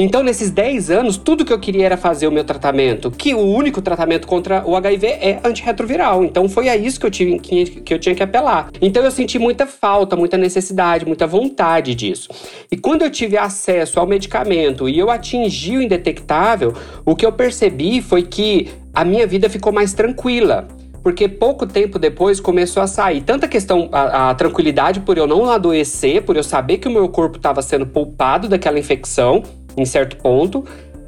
Então, 0.00 0.22
nesses 0.22 0.52
10 0.52 0.90
anos, 0.92 1.16
tudo 1.16 1.44
que 1.44 1.52
eu 1.52 1.58
queria 1.58 1.86
era 1.86 1.96
fazer 1.96 2.28
o 2.28 2.30
meu 2.30 2.44
tratamento, 2.44 3.10
que 3.10 3.34
o 3.34 3.40
único 3.40 3.82
tratamento 3.82 4.28
contra 4.28 4.64
o 4.64 4.76
HIV 4.76 5.06
é 5.08 5.40
antirretroviral. 5.42 6.22
Então, 6.22 6.48
foi 6.48 6.68
a 6.68 6.76
isso 6.76 7.00
que 7.00 7.06
eu, 7.06 7.10
tive, 7.10 7.40
que, 7.40 7.92
eu 7.92 7.98
tinha 7.98 8.14
que 8.14 8.22
apelar. 8.22 8.70
Então, 8.80 9.02
eu 9.02 9.10
senti 9.10 9.40
muita 9.40 9.66
falta, 9.66 10.14
muita 10.14 10.38
necessidade, 10.38 11.04
muita 11.04 11.26
vontade 11.26 11.96
disso. 11.96 12.28
E 12.70 12.76
quando 12.76 13.02
eu 13.02 13.10
tive 13.10 13.36
acesso 13.36 13.98
ao 13.98 14.06
medicamento 14.06 14.88
e 14.88 14.96
eu 14.96 15.10
atingi 15.10 15.76
o 15.76 15.82
indetectável, 15.82 16.72
o 17.04 17.16
que 17.16 17.26
eu 17.26 17.32
percebi 17.32 18.00
foi 18.00 18.22
que 18.22 18.68
a 18.94 19.04
minha 19.04 19.26
vida 19.26 19.50
ficou 19.50 19.72
mais 19.72 19.94
tranquila 19.94 20.68
porque 21.02 21.28
pouco 21.28 21.66
tempo 21.66 21.98
depois 21.98 22.40
começou 22.40 22.82
a 22.82 22.86
sair 22.86 23.22
tanta 23.22 23.48
questão, 23.48 23.88
a, 23.92 24.30
a, 24.30 24.34
tranquilidade 24.34 25.00
por 25.00 25.16
eu 25.16 25.26
não 25.26 25.48
adoecer, 25.48 26.22
por 26.22 26.36
eu 26.36 26.42
saber 26.42 26.78
que 26.78 26.88
o 26.88 26.90
meu 26.90 27.08
corpo 27.08 27.36
estava 27.36 27.62
sendo 27.62 27.86
poupado 27.86 28.48
daquela 28.48 28.78
infecção, 28.78 29.42
em 29.80 29.84
certo 29.84 30.16
ponto, 30.16 30.64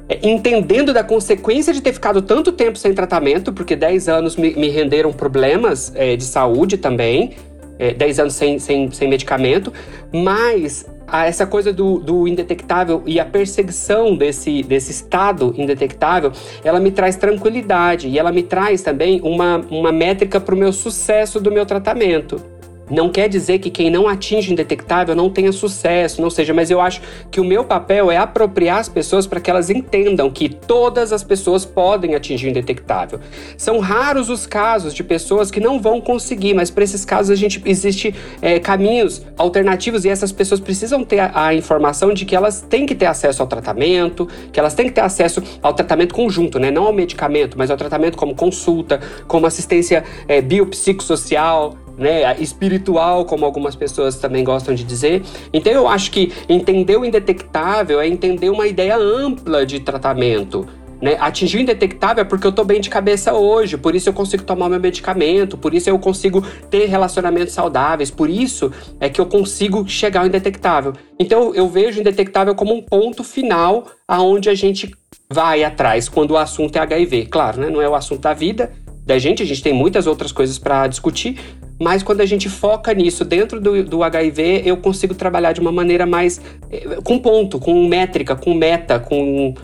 é, 0.09 0.19
entendendo 0.27 0.93
da 0.93 1.03
consequência 1.03 1.73
de 1.73 1.81
ter 1.81 1.93
ficado 1.93 2.21
tanto 2.21 2.51
tempo 2.51 2.77
sem 2.77 2.93
tratamento, 2.93 3.53
porque 3.53 3.75
10 3.75 4.09
anos 4.09 4.35
me, 4.35 4.53
me 4.55 4.69
renderam 4.69 5.13
problemas 5.13 5.91
é, 5.95 6.15
de 6.15 6.23
saúde 6.23 6.77
também, 6.77 7.31
é, 7.79 7.93
10 7.93 8.19
anos 8.19 8.33
sem, 8.33 8.59
sem, 8.59 8.91
sem 8.91 9.07
medicamento, 9.07 9.71
mas 10.11 10.85
a, 11.07 11.25
essa 11.25 11.45
coisa 11.45 11.73
do, 11.73 11.99
do 11.99 12.27
indetectável 12.27 13.03
e 13.05 13.19
a 13.19 13.25
perseguição 13.25 14.15
desse, 14.15 14.63
desse 14.63 14.91
estado 14.91 15.53
indetectável, 15.57 16.31
ela 16.63 16.79
me 16.79 16.91
traz 16.91 17.15
tranquilidade 17.15 18.07
e 18.07 18.19
ela 18.19 18.31
me 18.31 18.43
traz 18.43 18.81
também 18.81 19.19
uma, 19.21 19.57
uma 19.69 19.91
métrica 19.91 20.39
para 20.39 20.55
o 20.55 20.57
meu 20.57 20.71
sucesso 20.71 21.39
do 21.39 21.51
meu 21.51 21.65
tratamento. 21.65 22.41
Não 22.91 23.09
quer 23.09 23.29
dizer 23.29 23.59
que 23.59 23.69
quem 23.69 23.89
não 23.89 24.07
atinge 24.07 24.51
indetectável 24.51 25.15
não 25.15 25.29
tenha 25.29 25.51
sucesso, 25.53 26.21
não 26.21 26.29
seja, 26.29 26.53
mas 26.53 26.69
eu 26.69 26.81
acho 26.81 27.01
que 27.31 27.39
o 27.39 27.43
meu 27.43 27.63
papel 27.63 28.11
é 28.11 28.17
apropriar 28.17 28.79
as 28.79 28.89
pessoas 28.89 29.25
para 29.25 29.39
que 29.39 29.49
elas 29.49 29.69
entendam 29.69 30.29
que 30.29 30.49
todas 30.49 31.13
as 31.13 31.23
pessoas 31.23 31.65
podem 31.65 32.15
atingir 32.15 32.49
indetectável. 32.49 33.19
São 33.57 33.79
raros 33.79 34.29
os 34.29 34.45
casos 34.45 34.93
de 34.93 35.03
pessoas 35.03 35.49
que 35.49 35.61
não 35.61 35.79
vão 35.79 36.01
conseguir, 36.01 36.53
mas 36.53 36.69
para 36.69 36.83
esses 36.83 37.05
casos 37.05 37.31
a 37.31 37.35
gente 37.35 37.61
existe 37.65 38.13
é, 38.41 38.59
caminhos 38.59 39.25
alternativos 39.37 40.03
e 40.03 40.09
essas 40.09 40.33
pessoas 40.33 40.59
precisam 40.59 41.03
ter 41.05 41.19
a, 41.19 41.47
a, 41.47 41.55
informação 41.55 42.13
de 42.13 42.25
que 42.25 42.35
elas 42.35 42.61
têm 42.61 42.85
que 42.85 42.93
ter 42.93 43.05
acesso 43.05 43.41
ao 43.41 43.47
tratamento, 43.47 44.27
que 44.51 44.59
elas 44.59 44.73
têm 44.73 44.87
que 44.87 44.91
ter 44.93 45.01
acesso 45.01 45.41
ao 45.61 45.73
tratamento 45.73 46.13
conjunto, 46.13 46.59
né? 46.59 46.69
Não 46.69 46.83
ao 46.83 46.93
medicamento, 46.93 47.57
mas 47.57 47.71
ao 47.71 47.77
tratamento 47.77 48.17
como 48.17 48.35
consulta, 48.35 48.99
como 49.27 49.45
assistência 49.45 50.03
é, 50.27 50.41
biopsicossocial, 50.41 51.77
né, 51.97 52.35
espiritual, 52.39 53.25
como 53.25 53.45
algumas 53.45 53.75
pessoas 53.75 54.17
também 54.17 54.43
gostam 54.43 54.73
de 54.73 54.83
dizer. 54.83 55.23
Então 55.53 55.71
eu 55.71 55.87
acho 55.87 56.11
que 56.11 56.31
entender 56.49 56.97
o 56.97 57.05
indetectável 57.05 57.99
é 57.99 58.07
entender 58.07 58.49
uma 58.49 58.67
ideia 58.67 58.97
ampla 58.97 59.65
de 59.65 59.79
tratamento. 59.79 60.67
Né? 61.01 61.17
Atingir 61.19 61.57
o 61.57 61.61
indetectável 61.61 62.21
é 62.21 62.25
porque 62.25 62.45
eu 62.45 62.51
tô 62.51 62.63
bem 62.63 62.79
de 62.79 62.89
cabeça 62.89 63.33
hoje, 63.33 63.75
por 63.75 63.95
isso 63.95 64.07
eu 64.07 64.13
consigo 64.13 64.43
tomar 64.43 64.69
meu 64.69 64.79
medicamento, 64.79 65.57
por 65.57 65.73
isso 65.73 65.89
eu 65.89 65.97
consigo 65.97 66.45
ter 66.69 66.85
relacionamentos 66.85 67.53
saudáveis, 67.53 68.11
por 68.11 68.29
isso 68.29 68.71
é 68.99 69.09
que 69.09 69.19
eu 69.19 69.25
consigo 69.25 69.87
chegar 69.87 70.21
ao 70.21 70.27
indetectável. 70.27 70.93
Então 71.19 71.55
eu 71.55 71.67
vejo 71.67 71.97
o 71.97 72.01
indetectável 72.01 72.53
como 72.53 72.73
um 72.75 72.83
ponto 72.83 73.23
final 73.23 73.87
aonde 74.07 74.47
a 74.47 74.53
gente 74.53 74.93
vai 75.27 75.63
atrás 75.63 76.07
quando 76.07 76.31
o 76.31 76.37
assunto 76.37 76.75
é 76.75 76.79
HIV. 76.79 77.25
Claro, 77.25 77.61
né? 77.61 77.69
não 77.69 77.81
é 77.81 77.89
o 77.89 77.95
assunto 77.95 78.21
da 78.21 78.33
vida 78.33 78.71
da 79.03 79.17
gente, 79.17 79.41
a 79.41 79.45
gente 79.45 79.63
tem 79.63 79.73
muitas 79.73 80.05
outras 80.05 80.31
coisas 80.31 80.59
para 80.59 80.87
discutir, 80.87 81.39
mas 81.81 82.03
quando 82.03 82.21
a 82.21 82.25
gente 82.27 82.47
foca 82.47 82.93
nisso 82.93 83.25
dentro 83.25 83.59
do, 83.59 83.83
do 83.83 84.03
HIV, 84.03 84.61
eu 84.63 84.77
consigo 84.77 85.15
trabalhar 85.15 85.51
de 85.51 85.59
uma 85.59 85.71
maneira 85.71 86.05
mais. 86.05 86.39
Eh, 86.69 86.99
com 87.03 87.17
ponto, 87.17 87.57
com 87.57 87.87
métrica, 87.87 88.35
com 88.35 88.53
meta, 88.53 88.99
com, 88.99 89.55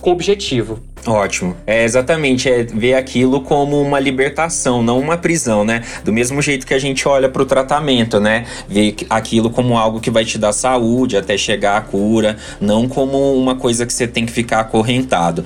com 0.00 0.10
objetivo. 0.12 0.80
Ótimo. 1.04 1.56
É 1.66 1.84
exatamente, 1.84 2.48
é 2.48 2.64
ver 2.64 2.94
aquilo 2.94 3.40
como 3.40 3.80
uma 3.80 4.00
libertação, 4.00 4.82
não 4.82 4.98
uma 4.98 5.16
prisão, 5.16 5.64
né? 5.64 5.82
Do 6.04 6.12
mesmo 6.12 6.42
jeito 6.42 6.66
que 6.66 6.74
a 6.74 6.78
gente 6.78 7.06
olha 7.06 7.28
para 7.28 7.42
o 7.42 7.46
tratamento, 7.46 8.18
né? 8.18 8.44
Ver 8.68 8.96
aquilo 9.08 9.50
como 9.50 9.78
algo 9.78 10.00
que 10.00 10.10
vai 10.10 10.24
te 10.24 10.36
dar 10.36 10.52
saúde 10.52 11.16
até 11.16 11.38
chegar 11.38 11.76
à 11.76 11.80
cura, 11.80 12.36
não 12.60 12.88
como 12.88 13.34
uma 13.34 13.54
coisa 13.54 13.86
que 13.86 13.92
você 13.92 14.06
tem 14.06 14.26
que 14.26 14.32
ficar 14.32 14.60
acorrentado. 14.60 15.44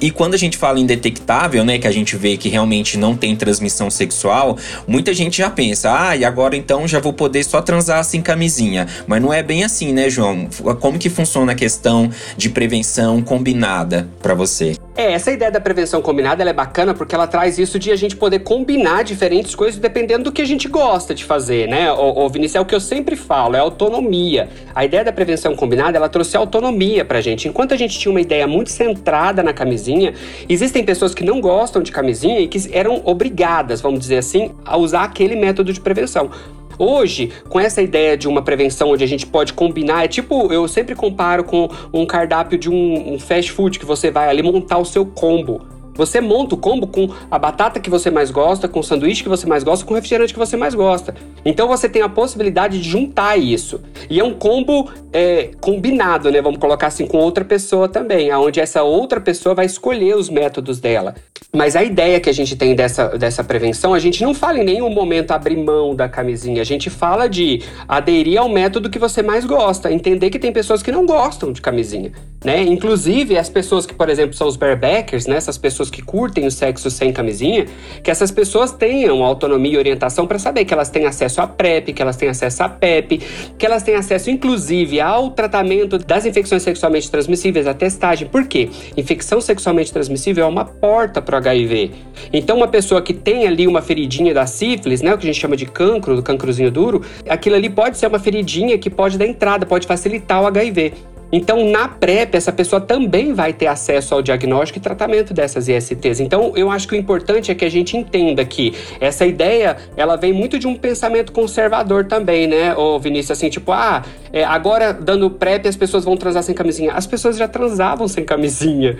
E, 0.00 0.06
e 0.06 0.10
quando 0.10 0.34
a 0.34 0.38
gente 0.38 0.56
fala 0.56 0.80
em 0.80 0.86
detectável, 0.86 1.64
né, 1.64 1.78
que 1.78 1.86
a 1.86 1.92
gente 1.92 2.16
vê 2.16 2.36
que 2.36 2.48
realmente 2.48 2.96
não 2.96 3.14
tem 3.14 3.36
transmissão 3.36 3.90
sexual, 3.90 4.56
muita 4.88 5.12
gente 5.12 5.36
já 5.38 5.50
pensa: 5.50 6.08
"Ah, 6.08 6.16
e 6.16 6.24
agora 6.24 6.56
então 6.56 6.88
já 6.88 6.98
vou 6.98 7.12
poder 7.12 7.44
só 7.44 7.60
transar 7.60 8.02
sem 8.04 8.22
camisinha". 8.22 8.86
Mas 9.06 9.20
não 9.20 9.32
é 9.32 9.42
bem 9.42 9.64
assim, 9.64 9.92
né, 9.92 10.08
João? 10.08 10.48
Como 10.80 10.98
que 10.98 11.10
funciona 11.10 11.52
a 11.52 11.54
questão 11.54 12.10
de 12.38 12.48
prevenção 12.48 13.20
combinada 13.20 14.08
para 14.22 14.34
você? 14.34 14.76
É, 14.96 15.12
essa 15.12 15.32
ideia 15.32 15.50
da 15.50 15.60
prevenção 15.60 16.00
combinada 16.00 16.48
é 16.48 16.52
bacana 16.52 16.94
porque 16.94 17.16
ela 17.16 17.26
traz 17.26 17.58
isso 17.58 17.80
de 17.80 17.90
a 17.90 17.96
gente 17.96 18.14
poder 18.14 18.40
combinar 18.40 19.02
diferentes 19.02 19.52
coisas 19.52 19.80
dependendo 19.80 20.24
do 20.24 20.32
que 20.32 20.40
a 20.40 20.44
gente 20.44 20.68
gosta 20.68 21.12
de 21.12 21.24
fazer, 21.24 21.68
né? 21.68 21.92
O, 21.92 22.24
o 22.24 22.28
Vinícius, 22.28 22.54
é 22.54 22.60
o 22.60 22.64
que 22.64 22.76
eu 22.76 22.80
sempre 22.80 23.16
falo, 23.16 23.56
é 23.56 23.58
autonomia. 23.58 24.48
A 24.72 24.84
ideia 24.84 25.02
da 25.02 25.12
prevenção 25.12 25.56
combinada, 25.56 25.96
ela 25.96 26.08
trouxe 26.08 26.36
autonomia 26.36 27.04
pra 27.04 27.20
gente. 27.20 27.48
Enquanto 27.48 27.74
a 27.74 27.76
gente 27.76 27.98
tinha 27.98 28.12
uma 28.12 28.20
ideia 28.20 28.46
muito 28.46 28.70
centrada 28.70 29.42
na 29.42 29.52
camisinha, 29.52 30.14
existem 30.48 30.84
pessoas 30.84 31.12
que 31.12 31.24
não 31.24 31.40
gostam 31.40 31.82
de 31.82 31.90
camisinha 31.90 32.38
e 32.38 32.46
que 32.46 32.70
eram 32.72 33.02
obrigadas, 33.04 33.80
vamos 33.80 33.98
dizer 33.98 34.18
assim, 34.18 34.52
a 34.64 34.76
usar 34.76 35.02
aquele 35.02 35.34
método 35.34 35.72
de 35.72 35.80
prevenção. 35.80 36.30
Hoje, 36.78 37.32
com 37.48 37.60
essa 37.60 37.82
ideia 37.82 38.16
de 38.16 38.28
uma 38.28 38.42
prevenção 38.42 38.90
onde 38.90 39.04
a 39.04 39.06
gente 39.06 39.26
pode 39.26 39.52
combinar, 39.52 40.04
é 40.04 40.08
tipo, 40.08 40.52
eu 40.52 40.66
sempre 40.66 40.94
comparo 40.94 41.44
com 41.44 41.68
um 41.92 42.06
cardápio 42.06 42.58
de 42.58 42.70
um, 42.70 43.14
um 43.14 43.18
fast 43.18 43.52
food 43.52 43.78
que 43.78 43.86
você 43.86 44.10
vai 44.10 44.28
ali 44.28 44.42
montar 44.42 44.78
o 44.78 44.84
seu 44.84 45.06
combo. 45.06 45.74
Você 45.94 46.20
monta 46.20 46.56
o 46.56 46.58
combo 46.58 46.88
com 46.88 47.08
a 47.30 47.38
batata 47.38 47.78
que 47.78 47.88
você 47.88 48.10
mais 48.10 48.30
gosta, 48.30 48.66
com 48.66 48.80
o 48.80 48.82
sanduíche 48.82 49.22
que 49.22 49.28
você 49.28 49.46
mais 49.46 49.62
gosta, 49.62 49.86
com 49.86 49.92
o 49.92 49.94
refrigerante 49.94 50.32
que 50.32 50.38
você 50.38 50.56
mais 50.56 50.74
gosta. 50.74 51.14
Então 51.44 51.68
você 51.68 51.88
tem 51.88 52.02
a 52.02 52.08
possibilidade 52.08 52.80
de 52.80 52.88
juntar 52.88 53.36
isso. 53.36 53.80
E 54.10 54.18
é 54.18 54.24
um 54.24 54.34
combo 54.34 54.90
é, 55.14 55.50
combinado, 55.60 56.28
né? 56.28 56.42
Vamos 56.42 56.58
colocar 56.58 56.88
assim, 56.88 57.06
com 57.06 57.18
outra 57.18 57.44
pessoa 57.44 57.88
também, 57.88 58.34
onde 58.34 58.58
essa 58.58 58.82
outra 58.82 59.20
pessoa 59.20 59.54
vai 59.54 59.64
escolher 59.64 60.16
os 60.16 60.28
métodos 60.28 60.80
dela. 60.80 61.14
Mas 61.54 61.76
a 61.76 61.84
ideia 61.84 62.18
que 62.18 62.28
a 62.28 62.32
gente 62.32 62.56
tem 62.56 62.74
dessa, 62.74 63.16
dessa 63.16 63.44
prevenção, 63.44 63.94
a 63.94 64.00
gente 64.00 64.24
não 64.24 64.34
fala 64.34 64.58
em 64.58 64.64
nenhum 64.64 64.90
momento 64.90 65.30
abrir 65.30 65.56
mão 65.56 65.94
da 65.94 66.08
camisinha. 66.08 66.60
A 66.60 66.64
gente 66.64 66.90
fala 66.90 67.28
de 67.28 67.62
aderir 67.86 68.40
ao 68.40 68.48
método 68.48 68.90
que 68.90 68.98
você 68.98 69.22
mais 69.22 69.44
gosta. 69.44 69.92
Entender 69.92 70.30
que 70.30 70.38
tem 70.38 70.52
pessoas 70.52 70.82
que 70.82 70.90
não 70.90 71.06
gostam 71.06 71.52
de 71.52 71.62
camisinha, 71.62 72.10
né? 72.44 72.60
Inclusive, 72.62 73.38
as 73.38 73.48
pessoas 73.48 73.86
que, 73.86 73.94
por 73.94 74.08
exemplo, 74.08 74.34
são 74.34 74.48
os 74.48 74.56
barebackers, 74.56 75.28
né? 75.28 75.36
Essas 75.36 75.56
pessoas 75.56 75.90
que 75.90 76.02
curtem 76.02 76.44
o 76.44 76.50
sexo 76.50 76.90
sem 76.90 77.12
camisinha, 77.12 77.66
que 78.02 78.10
essas 78.10 78.32
pessoas 78.32 78.72
tenham 78.72 79.22
autonomia 79.22 79.74
e 79.74 79.78
orientação 79.78 80.26
para 80.26 80.40
saber 80.40 80.64
que 80.64 80.74
elas 80.74 80.90
têm 80.90 81.06
acesso 81.06 81.40
à 81.40 81.46
PrEP, 81.46 81.92
que 81.92 82.02
elas 82.02 82.16
têm 82.16 82.28
acesso 82.28 82.64
à 82.64 82.68
PEP, 82.68 83.20
que 83.56 83.64
elas 83.64 83.84
têm 83.84 83.94
acesso, 83.94 84.28
inclusive, 84.28 85.03
ao 85.04 85.30
tratamento 85.30 85.98
das 85.98 86.24
infecções 86.24 86.62
sexualmente 86.62 87.10
transmissíveis, 87.10 87.66
a 87.66 87.74
testagem. 87.74 88.26
Por 88.26 88.46
quê? 88.46 88.70
Infecção 88.96 89.40
sexualmente 89.40 89.92
transmissível 89.92 90.44
é 90.44 90.48
uma 90.48 90.64
porta 90.64 91.20
para 91.20 91.34
o 91.34 91.38
HIV. 91.38 91.90
Então, 92.32 92.56
uma 92.56 92.68
pessoa 92.68 93.02
que 93.02 93.12
tem 93.12 93.46
ali 93.46 93.66
uma 93.66 93.82
feridinha 93.82 94.32
da 94.32 94.46
sífilis, 94.46 95.02
né, 95.02 95.12
o 95.12 95.18
que 95.18 95.24
a 95.24 95.32
gente 95.32 95.40
chama 95.40 95.56
de 95.56 95.66
cancro, 95.66 96.16
do 96.16 96.22
cancrozinho 96.22 96.70
duro, 96.70 97.02
aquilo 97.28 97.56
ali 97.56 97.68
pode 97.68 97.98
ser 97.98 98.06
uma 98.06 98.18
feridinha 98.18 98.78
que 98.78 98.88
pode 98.88 99.18
dar 99.18 99.26
entrada, 99.26 99.66
pode 99.66 99.86
facilitar 99.86 100.42
o 100.42 100.46
HIV. 100.46 101.13
Então, 101.36 101.68
na 101.68 101.88
PrEP, 101.88 102.36
essa 102.36 102.52
pessoa 102.52 102.80
também 102.80 103.34
vai 103.34 103.52
ter 103.52 103.66
acesso 103.66 104.14
ao 104.14 104.22
diagnóstico 104.22 104.78
e 104.78 104.80
tratamento 104.80 105.34
dessas 105.34 105.66
ISTs. 105.66 106.20
Então, 106.20 106.52
eu 106.54 106.70
acho 106.70 106.86
que 106.86 106.94
o 106.94 106.96
importante 106.96 107.50
é 107.50 107.56
que 107.56 107.64
a 107.64 107.68
gente 107.68 107.96
entenda 107.96 108.44
que 108.44 108.72
essa 109.00 109.26
ideia, 109.26 109.76
ela 109.96 110.14
vem 110.14 110.32
muito 110.32 110.60
de 110.60 110.68
um 110.68 110.76
pensamento 110.76 111.32
conservador 111.32 112.04
também, 112.04 112.46
né, 112.46 112.76
ô 112.76 113.00
Vinícius? 113.00 113.32
Assim, 113.32 113.50
tipo, 113.50 113.72
ah, 113.72 114.04
é, 114.32 114.44
agora 114.44 114.92
dando 114.92 115.28
PrEP 115.28 115.66
as 115.66 115.74
pessoas 115.74 116.04
vão 116.04 116.16
transar 116.16 116.44
sem 116.44 116.54
camisinha. 116.54 116.92
As 116.92 117.04
pessoas 117.04 117.36
já 117.36 117.48
transavam 117.48 118.06
sem 118.06 118.24
camisinha. 118.24 118.96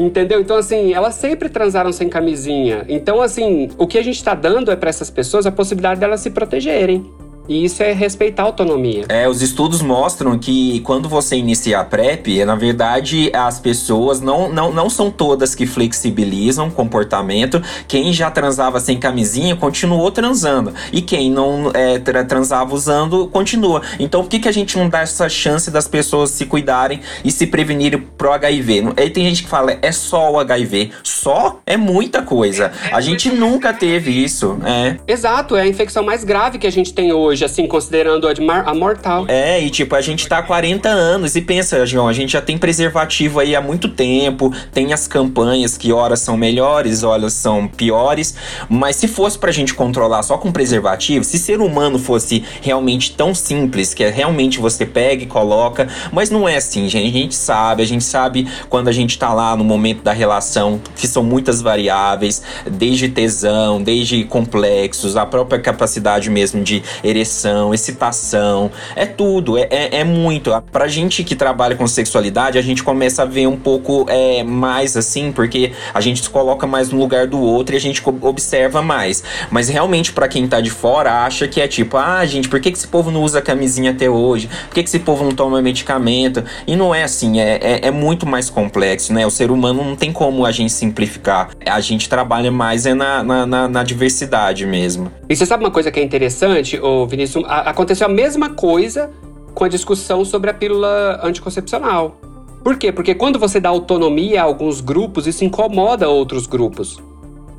Entendeu? 0.00 0.40
Então, 0.40 0.56
assim, 0.56 0.92
elas 0.92 1.14
sempre 1.14 1.48
transaram 1.48 1.92
sem 1.92 2.08
camisinha. 2.08 2.84
Então, 2.88 3.22
assim, 3.22 3.70
o 3.78 3.86
que 3.86 3.98
a 3.98 4.02
gente 4.02 4.16
está 4.16 4.34
dando 4.34 4.72
é 4.72 4.74
para 4.74 4.90
essas 4.90 5.10
pessoas 5.10 5.46
a 5.46 5.52
possibilidade 5.52 6.00
delas 6.00 6.20
se 6.20 6.30
protegerem. 6.30 7.08
E 7.48 7.64
isso 7.64 7.82
é 7.82 7.92
respeitar 7.92 8.44
a 8.44 8.46
autonomia. 8.46 9.04
É, 9.08 9.28
os 9.28 9.42
estudos 9.42 9.82
mostram 9.82 10.38
que 10.38 10.80
quando 10.80 11.08
você 11.08 11.36
inicia 11.36 11.80
a 11.80 11.84
PrEP, 11.84 12.44
na 12.44 12.54
verdade, 12.54 13.30
as 13.34 13.58
pessoas 13.58 14.20
não, 14.20 14.48
não, 14.48 14.72
não 14.72 14.88
são 14.88 15.10
todas 15.10 15.54
que 15.54 15.66
flexibilizam 15.66 16.70
comportamento. 16.70 17.62
Quem 17.88 18.12
já 18.12 18.30
transava 18.30 18.80
sem 18.80 18.98
camisinha 18.98 19.56
continuou 19.56 20.10
transando. 20.10 20.72
E 20.92 21.02
quem 21.02 21.30
não 21.30 21.70
é, 21.74 21.98
transava 21.98 22.74
usando, 22.74 23.26
continua. 23.28 23.82
Então, 23.98 24.22
por 24.22 24.28
que, 24.28 24.38
que 24.38 24.48
a 24.48 24.52
gente 24.52 24.78
não 24.78 24.88
dá 24.88 25.00
essa 25.00 25.28
chance 25.28 25.70
das 25.70 25.88
pessoas 25.88 26.30
se 26.30 26.46
cuidarem 26.46 27.00
e 27.24 27.30
se 27.30 27.46
prevenirem 27.46 28.00
pro 28.16 28.32
HIV? 28.32 28.92
Aí 28.96 29.10
tem 29.10 29.24
gente 29.24 29.42
que 29.42 29.48
fala, 29.48 29.76
é 29.82 29.92
só 29.92 30.32
o 30.32 30.38
HIV. 30.38 30.92
Só 31.02 31.60
é 31.66 31.76
muita 31.76 32.22
coisa. 32.22 32.72
A 32.92 33.00
gente 33.00 33.30
nunca 33.30 33.72
teve 33.72 34.10
isso. 34.10 34.58
É. 34.64 34.96
Exato, 35.06 35.56
é 35.56 35.62
a 35.62 35.66
infecção 35.66 36.02
mais 36.02 36.24
grave 36.24 36.58
que 36.58 36.66
a 36.66 36.72
gente 36.72 36.94
tem 36.94 37.12
hoje 37.12 37.41
hoje, 37.42 37.44
assim, 37.44 37.66
considerando 37.66 38.26
a 38.28 38.74
mortal. 38.74 39.24
É, 39.28 39.60
e 39.60 39.70
tipo, 39.70 39.94
a 39.94 40.00
gente 40.00 40.28
tá 40.28 40.38
há 40.38 40.42
40 40.42 40.88
anos 40.88 41.34
e 41.34 41.40
pensa, 41.40 41.84
João, 41.84 42.08
a 42.08 42.12
gente 42.12 42.32
já 42.32 42.40
tem 42.40 42.56
preservativo 42.56 43.40
aí 43.40 43.56
há 43.56 43.60
muito 43.60 43.88
tempo, 43.88 44.52
tem 44.72 44.92
as 44.92 45.06
campanhas 45.06 45.76
que 45.76 45.92
horas 45.92 46.20
são 46.20 46.36
melhores, 46.36 47.02
horas 47.02 47.32
são 47.32 47.66
piores, 47.66 48.34
mas 48.68 48.96
se 48.96 49.08
fosse 49.08 49.38
pra 49.38 49.50
gente 49.50 49.74
controlar 49.74 50.22
só 50.22 50.38
com 50.38 50.52
preservativo, 50.52 51.24
se 51.24 51.38
ser 51.38 51.60
humano 51.60 51.98
fosse 51.98 52.44
realmente 52.60 53.12
tão 53.12 53.34
simples, 53.34 53.92
que 53.94 54.04
é 54.04 54.10
realmente 54.10 54.58
você 54.58 54.86
pega 54.86 55.24
e 55.24 55.26
coloca, 55.26 55.88
mas 56.12 56.30
não 56.30 56.48
é 56.48 56.56
assim, 56.56 56.88
gente, 56.88 57.16
a 57.16 57.20
gente 57.20 57.34
sabe, 57.34 57.82
a 57.82 57.86
gente 57.86 58.04
sabe 58.04 58.46
quando 58.68 58.88
a 58.88 58.92
gente 58.92 59.18
tá 59.18 59.32
lá 59.32 59.56
no 59.56 59.64
momento 59.64 60.02
da 60.02 60.12
relação, 60.12 60.80
que 60.96 61.06
são 61.06 61.22
muitas 61.22 61.60
variáveis, 61.60 62.42
desde 62.70 63.08
tesão, 63.08 63.82
desde 63.82 64.24
complexos, 64.24 65.16
a 65.16 65.26
própria 65.26 65.60
capacidade 65.60 66.30
mesmo 66.30 66.62
de 66.62 66.82
ereção 67.02 67.21
ereção, 67.22 67.72
excitação, 67.72 68.70
é 68.94 69.06
tudo, 69.06 69.56
é, 69.56 69.66
é, 69.70 70.00
é, 70.00 70.04
muito. 70.04 70.50
Pra 70.70 70.88
gente 70.88 71.24
que 71.24 71.34
trabalha 71.34 71.76
com 71.76 71.86
sexualidade, 71.86 72.58
a 72.58 72.62
gente 72.62 72.82
começa 72.82 73.22
a 73.22 73.24
ver 73.24 73.46
um 73.46 73.56
pouco 73.56 74.06
é, 74.08 74.42
mais 74.42 74.96
assim, 74.96 75.32
porque 75.32 75.72
a 75.94 76.00
gente 76.00 76.22
se 76.22 76.28
coloca 76.28 76.66
mais 76.66 76.90
no 76.90 76.98
lugar 76.98 77.26
do 77.26 77.40
outro 77.40 77.74
e 77.74 77.78
a 77.78 77.80
gente 77.80 78.02
observa 78.20 78.82
mais. 78.82 79.22
Mas 79.50 79.68
realmente, 79.68 80.12
para 80.12 80.28
quem 80.28 80.46
tá 80.46 80.60
de 80.60 80.70
fora, 80.70 81.24
acha 81.24 81.46
que 81.46 81.60
é 81.60 81.68
tipo, 81.68 81.96
ah, 81.96 82.24
gente, 82.26 82.48
por 82.48 82.60
que, 82.60 82.70
que 82.70 82.78
esse 82.78 82.88
povo 82.88 83.10
não 83.10 83.22
usa 83.22 83.40
camisinha 83.40 83.92
até 83.92 84.10
hoje? 84.10 84.48
Por 84.68 84.74
que, 84.74 84.82
que 84.82 84.88
esse 84.88 84.98
povo 84.98 85.24
não 85.24 85.32
toma 85.32 85.62
medicamento? 85.62 86.44
E 86.66 86.74
não 86.74 86.94
é 86.94 87.04
assim, 87.04 87.40
é, 87.40 87.58
é, 87.62 87.86
é 87.86 87.90
muito 87.90 88.26
mais 88.26 88.50
complexo, 88.50 89.12
né? 89.12 89.26
O 89.26 89.30
ser 89.30 89.50
humano 89.50 89.84
não 89.84 89.96
tem 89.96 90.12
como 90.12 90.44
a 90.44 90.50
gente 90.50 90.72
simplificar. 90.72 91.50
A 91.64 91.80
gente 91.80 92.08
trabalha 92.08 92.50
mais 92.50 92.84
é 92.84 92.94
na, 92.94 93.22
na, 93.22 93.46
na, 93.46 93.68
na 93.68 93.82
diversidade 93.84 94.66
mesmo. 94.66 95.10
E 95.28 95.36
você 95.36 95.46
sabe 95.46 95.64
uma 95.64 95.70
coisa 95.70 95.90
que 95.90 96.00
é 96.00 96.02
interessante, 96.02 96.78
ô 96.78 97.06
Vinícius? 97.12 97.44
A, 97.46 97.70
aconteceu 97.70 98.06
a 98.06 98.10
mesma 98.10 98.50
coisa 98.50 99.10
com 99.54 99.64
a 99.64 99.68
discussão 99.68 100.24
sobre 100.24 100.50
a 100.50 100.54
pílula 100.54 101.20
anticoncepcional. 101.22 102.16
Por 102.64 102.78
quê? 102.78 102.90
Porque 102.90 103.14
quando 103.14 103.38
você 103.38 103.60
dá 103.60 103.68
autonomia 103.68 104.40
a 104.40 104.44
alguns 104.44 104.80
grupos, 104.80 105.26
isso 105.26 105.44
incomoda 105.44 106.08
outros 106.08 106.46
grupos. 106.46 106.98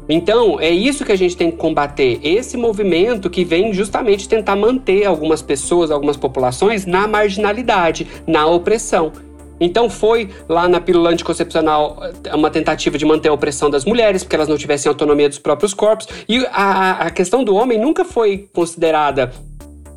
Então, 0.09 0.59
é 0.59 0.69
isso 0.69 1.05
que 1.05 1.11
a 1.11 1.17
gente 1.17 1.37
tem 1.37 1.51
que 1.51 1.57
combater, 1.57 2.19
esse 2.23 2.57
movimento 2.57 3.29
que 3.29 3.45
vem 3.45 3.71
justamente 3.71 4.27
tentar 4.27 4.55
manter 4.55 5.05
algumas 5.05 5.41
pessoas, 5.41 5.91
algumas 5.91 6.17
populações 6.17 6.85
na 6.85 7.07
marginalidade, 7.07 8.07
na 8.27 8.45
opressão. 8.45 9.11
Então 9.59 9.89
foi 9.89 10.29
lá 10.49 10.67
na 10.67 10.81
pílula 10.81 11.11
anticoncepcional 11.11 11.99
eh, 12.23 12.35
uma 12.35 12.49
tentativa 12.49 12.97
de 12.97 13.05
manter 13.05 13.29
a 13.29 13.33
opressão 13.33 13.69
das 13.69 13.85
mulheres, 13.85 14.23
porque 14.23 14.35
elas 14.35 14.47
não 14.47 14.57
tivessem 14.57 14.89
autonomia 14.89 15.29
dos 15.29 15.39
próprios 15.39 15.73
corpos. 15.73 16.07
E 16.27 16.45
a, 16.51 17.05
a 17.05 17.09
questão 17.09 17.43
do 17.43 17.55
homem 17.55 17.79
nunca 17.79 18.03
foi 18.03 18.49
considerada 18.53 19.31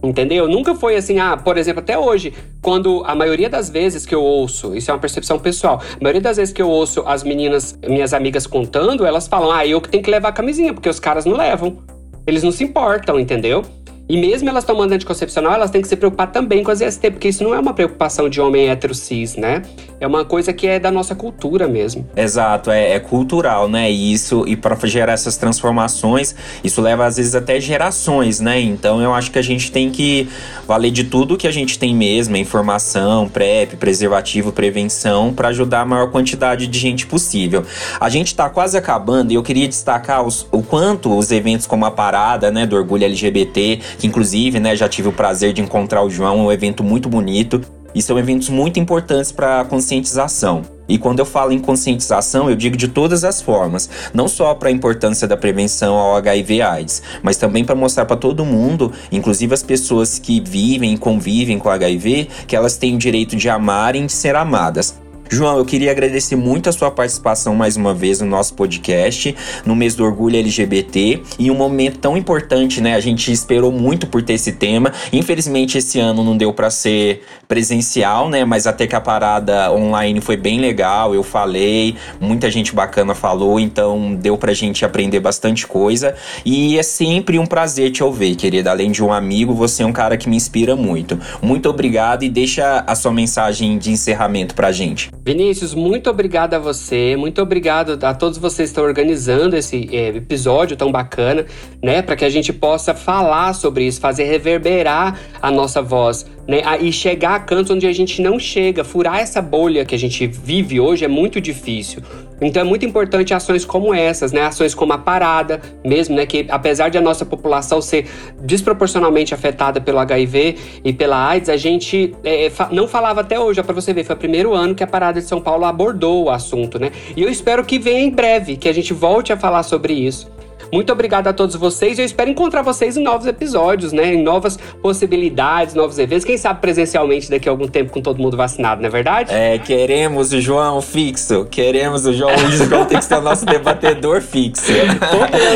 Entendeu? 0.03 0.47
Nunca 0.47 0.75
foi 0.75 0.95
assim, 0.95 1.19
ah, 1.19 1.37
por 1.37 1.57
exemplo, 1.57 1.81
até 1.81 1.99
hoje, 1.99 2.33
quando 2.62 3.03
a 3.07 3.14
maioria 3.14 3.49
das 3.49 3.69
vezes 3.69 4.07
que 4.07 4.14
eu 4.14 4.23
ouço, 4.23 4.77
isso 4.77 4.90
é 4.90 4.95
uma 4.95 5.01
percepção 5.01 5.38
pessoal, 5.38 5.83
a 5.99 6.03
maioria 6.03 6.21
das 6.21 6.37
vezes 6.37 6.55
que 6.55 6.62
eu 6.62 6.69
ouço 6.69 7.03
as 7.07 7.25
meninas, 7.25 7.77
minhas 7.87 8.12
amigas 8.12 8.47
contando, 8.47 9.05
elas 9.05 9.27
falam, 9.27 9.51
ah, 9.51 9.66
eu 9.66 9.81
que 9.81 9.88
tenho 9.88 10.05
que 10.05 10.11
levar 10.11 10.29
a 10.29 10.33
camisinha, 10.33 10.73
porque 10.73 10.88
os 10.88 11.01
caras 11.01 11.25
não 11.25 11.37
levam. 11.37 11.79
Eles 12.27 12.42
não 12.42 12.53
se 12.53 12.62
importam, 12.62 13.19
entendeu? 13.19 13.64
E 14.09 14.16
mesmo 14.16 14.49
elas 14.49 14.64
tomando 14.64 14.92
anticoncepcional, 14.92 15.55
elas 15.55 15.71
têm 15.71 15.83
que 15.83 15.88
se 15.88 15.97
preocupar 15.97 16.31
também 16.31 16.62
com 16.62 16.71
as 16.71 16.81
IST, 16.81 17.11
porque 17.11 17.29
isso 17.29 17.42
não 17.42 17.55
é 17.55 17.59
uma 17.59 17.75
preocupação 17.75 18.29
de 18.29 18.40
homem 18.40 18.69
hétero 18.69 18.95
cis, 18.95 19.35
né? 19.35 19.62
É 19.99 20.07
uma 20.07 20.25
coisa 20.25 20.53
que 20.53 20.66
é 20.66 20.79
da 20.79 20.92
nossa 20.92 21.14
cultura 21.14 21.66
mesmo. 21.66 22.07
Exato, 22.14 22.71
é, 22.71 22.92
é 22.92 23.01
cultural, 23.01 23.69
né? 23.69 23.90
E 23.90 24.12
isso, 24.12 24.45
e 24.47 24.55
para 24.55 24.77
gerar 24.87 25.14
essas 25.14 25.37
transformações, 25.37 26.37
isso 26.62 26.81
leva 26.81 27.05
às 27.05 27.16
vezes 27.16 27.35
até 27.35 27.61
gerações, 27.61 28.38
né? 28.38 28.61
Então 28.61 29.01
eu 29.01 29.12
acho 29.12 29.31
que 29.33 29.38
a 29.38 29.42
gente 29.42 29.73
tem 29.73 29.90
que 29.90 30.29
valer 30.69 30.92
de 30.92 31.05
tudo 31.05 31.37
que 31.37 31.49
a 31.49 31.53
gente 31.53 31.77
tem 31.77 31.95
mesmo, 31.95 32.37
informação, 32.37 33.29
PrEP, 33.29 33.77
preservativo, 33.77 34.53
prevenção, 34.53 35.33
para 35.33 35.49
ajudar 35.49 35.81
a 35.81 35.85
maior 35.85 36.11
quantidade 36.12 36.69
de 36.69 36.79
gente 36.79 37.07
possível. 37.07 37.64
A 37.99 38.09
gente 38.09 38.35
tá 38.37 38.49
quase 38.49 38.79
acabando 38.79 39.33
e 39.33 39.35
eu 39.35 39.42
queria 39.42 39.66
destacar 39.66 40.25
os, 40.25 40.47
o 40.53 40.62
quanto 40.62 41.16
os 41.16 41.33
eventos 41.33 41.66
como 41.66 41.85
a 41.85 41.90
parada, 41.90 42.53
né, 42.53 42.66
do 42.66 42.77
orgulho 42.77 43.05
LGBT 43.05 43.81
que 43.99 44.07
inclusive, 44.07 44.61
né, 44.61 44.77
já 44.77 44.89
tive 44.89 45.09
o 45.09 45.13
prazer 45.13 45.53
de 45.53 45.61
encontrar 45.61 46.03
o 46.03 46.11
João, 46.11 46.41
é 46.41 46.43
um 46.43 46.53
evento 46.53 46.83
muito 46.83 47.09
bonito 47.09 47.61
e 47.95 48.03
são 48.03 48.19
eventos 48.19 48.51
muito 48.51 48.79
importantes 48.79 49.33
para 49.33 49.63
a 49.63 49.65
conscientização. 49.65 50.63
E 50.89 50.99
quando 50.99 51.19
eu 51.19 51.25
falo 51.25 51.53
em 51.53 51.59
conscientização, 51.59 52.49
eu 52.49 52.55
digo 52.55 52.77
de 52.77 52.89
todas 52.89 53.25
as 53.25 53.41
formas, 53.41 53.89
não 54.15 54.29
só 54.29 54.55
para 54.55 54.69
a 54.69 54.73
importância 54.73 55.27
da 55.27 55.37
prevenção 55.37 55.97
ao 55.97 56.17
HIV/AIDS, 56.17 57.03
mas 57.23 57.39
também 57.39 57.65
para 57.65 57.75
mostrar 57.75 58.05
para 58.05 58.17
todo 58.17 58.45
mundo, 58.45 58.93
inclusive 59.11 59.53
as 59.53 59.63
pessoas 59.63 60.19
que 60.19 60.41
vivem 60.41 60.95
e 60.95 60.99
convivem 60.99 61.59
com 61.59 61.71
HIV, 61.71 62.29
que 62.47 62.55
elas 62.55 62.77
têm 62.77 62.95
o 62.95 62.99
direito 62.99 63.35
de 63.35 63.49
amar 63.49 63.97
e 63.97 64.05
de 64.05 64.13
ser 64.13 64.37
amadas. 64.37 64.95
João, 65.29 65.59
eu 65.59 65.65
queria 65.65 65.91
agradecer 65.91 66.37
muito 66.37 66.69
a 66.69 66.73
sua 66.73 66.91
participação 66.91 67.55
mais 67.55 67.77
uma 67.77 67.93
vez 67.93 68.21
no 68.21 68.27
nosso 68.27 68.55
podcast, 68.55 69.35
no 69.65 69.75
mês 69.75 69.95
do 69.97 70.05
orgulho 70.05 70.37
LGBT, 70.37 71.21
e 71.37 71.51
um 71.51 71.55
momento 71.55 71.99
tão 71.99 72.17
importante, 72.17 72.81
né? 72.81 72.95
A 72.95 73.01
gente 73.01 73.33
esperou 73.33 73.73
muito 73.73 74.07
por 74.07 74.23
ter 74.23 74.35
esse 74.35 74.53
tema. 74.53 74.93
Infelizmente, 75.12 75.79
esse 75.79 75.99
ano 75.99 76.23
não 76.23 76.37
deu 76.37 76.53
para 76.53 76.71
ser 76.71 77.23
presencial, 77.49 78.29
né? 78.29 78.45
Mas 78.45 78.69
até 78.69 78.87
que 78.87 78.95
a 78.95 79.01
parada 79.01 79.73
online 79.73 80.21
foi 80.21 80.37
bem 80.37 80.61
legal, 80.61 81.12
eu 81.12 81.25
falei, 81.25 81.97
muita 82.21 82.49
gente 82.49 82.73
bacana 82.73 83.15
falou, 83.15 83.59
então 83.59 84.15
deu 84.15 84.39
pra 84.39 84.53
gente 84.53 84.85
aprender 84.85 85.19
bastante 85.19 85.67
coisa. 85.67 86.15
E 86.45 86.79
é 86.79 86.83
sempre 86.85 87.39
um 87.39 87.47
prazer 87.47 87.91
te 87.91 88.03
ouvir, 88.03 88.37
querida. 88.37 88.71
Além 88.71 88.93
de 88.93 89.03
um 89.03 89.12
amigo, 89.12 89.55
você 89.55 89.83
é 89.83 89.87
um 89.87 89.93
cara 89.93 90.17
que 90.17 90.29
me 90.29 90.37
inspira 90.37 90.77
muito. 90.77 91.19
Muito 91.43 91.69
obrigado 91.69 92.23
e 92.23 92.29
deixa 92.29 92.85
a 92.87 92.95
sua 92.95 93.12
mensagem 93.12 93.77
de 93.77 93.91
encerramento 93.91 94.55
pra 94.55 94.71
gente. 94.71 95.15
Vinícius, 95.27 95.75
muito 95.75 96.09
obrigado 96.09 96.55
a 96.55 96.59
você, 96.61 97.17
muito 97.17 97.43
obrigado 97.43 97.99
a 98.01 98.15
todos 98.15 98.39
vocês 98.39 98.69
que 98.69 98.75
estão 98.75 98.85
organizando 98.85 99.57
esse 99.57 99.89
é, 99.93 100.11
episódio 100.11 100.77
tão 100.77 100.93
bacana, 100.93 101.45
né, 101.83 102.01
para 102.01 102.15
que 102.15 102.25
a 102.25 102.31
gente 102.31 102.53
possa 102.53 102.95
falar 102.95 103.53
sobre 103.53 103.83
isso, 103.85 104.01
fazer 104.01 104.23
reverberar 104.23 105.19
a 105.43 105.51
nossa 105.51 105.83
voz, 105.83 106.25
né, 106.47 106.63
e 106.81 106.93
chegar 106.93 107.35
a 107.35 107.41
cantos 107.41 107.71
onde 107.71 107.87
a 107.87 107.93
gente 107.93 108.23
não 108.23 108.39
chega, 108.39 108.85
furar 108.85 109.19
essa 109.19 109.43
bolha 109.43 109.85
que 109.85 109.95
a 109.95 109.99
gente 109.99 110.27
vive 110.27 110.79
hoje 110.81 111.05
é 111.05 111.09
muito 111.09 111.41
difícil. 111.41 112.03
Então 112.41 112.61
é 112.61 112.65
muito 112.65 112.85
importante 112.85 113.33
ações 113.33 113.65
como 113.65 113.95
essas, 113.95 114.31
né? 114.31 114.43
Ações 114.43 114.75
como 114.75 114.93
a 114.93 114.99
parada, 114.99 115.61
mesmo, 115.85 116.15
né? 116.15 116.27
Que 116.27 116.47
apesar 116.51 116.91
de 116.91 116.99
a 116.99 117.01
nossa 117.01 117.25
população 117.25 117.81
ser 117.81 118.07
desproporcionalmente 118.43 119.33
afetada 119.33 119.81
pelo 119.81 119.99
HIV 119.99 120.57
e 120.85 120.93
pela 120.93 121.29
AIDS, 121.31 121.49
a 121.49 121.57
gente 121.57 122.15
é, 122.23 122.51
não 122.71 122.87
falava 122.87 123.23
até 123.23 123.41
hoje, 123.41 123.63
para 123.63 123.75
você 123.75 123.93
ver, 123.93 124.05
foi 124.05 124.15
o 124.15 124.19
primeiro 124.19 124.53
ano 124.53 124.75
que 124.75 124.85
a 124.85 124.87
parada 124.87 125.21
de 125.21 125.27
São 125.27 125.41
Paulo 125.41 125.65
abordou 125.65 126.25
o 126.25 126.31
assunto, 126.31 126.79
né? 126.79 126.91
E 127.17 127.23
eu 127.23 127.31
espero 127.31 127.65
que 127.65 127.79
venha 127.79 128.01
em 128.01 128.11
breve, 128.11 128.57
que 128.57 128.69
a 128.69 128.73
gente 128.73 128.93
volte 128.93 129.33
a 129.33 129.37
falar 129.37 129.63
sobre 129.63 129.95
isso. 129.95 130.31
Muito 130.72 130.92
obrigado 130.92 131.29
a 131.29 131.33
todos 131.33 131.55
vocês. 131.57 131.98
Eu 131.98 132.05
espero 132.05 132.31
encontrar 132.31 132.62
vocês 132.62 132.96
em 132.96 133.02
novos 133.02 133.26
episódios, 133.26 133.92
né? 133.92 134.14
Em 134.14 134.22
novas 134.22 134.59
possibilidades, 134.83 135.74
novos 135.74 135.98
eventos. 135.98 136.24
Quem 136.24 136.37
sabe 136.37 136.61
presencialmente 136.61 137.31
daqui 137.31 137.48
a 137.48 137.52
algum 137.52 137.68
tempo 137.68 137.92
com 137.92 138.00
todo 138.00 138.20
mundo 138.20 138.37
vacinado, 138.37 138.81
não 138.81 138.88
é 138.88 138.90
verdade? 138.90 139.33
É, 139.33 139.59
queremos 139.59 140.33
o 140.33 140.40
João 140.40 140.81
fixo. 140.81 141.46
Queremos 141.50 142.05
o 142.07 142.12
João. 142.12 142.35
O 142.35 142.50
João 142.50 142.85
tem 142.85 142.98
que 142.98 143.05
ser 143.05 143.16
o 143.16 143.20
nosso 143.20 143.46
debatedor 143.46 144.20
fixo. 144.20 144.72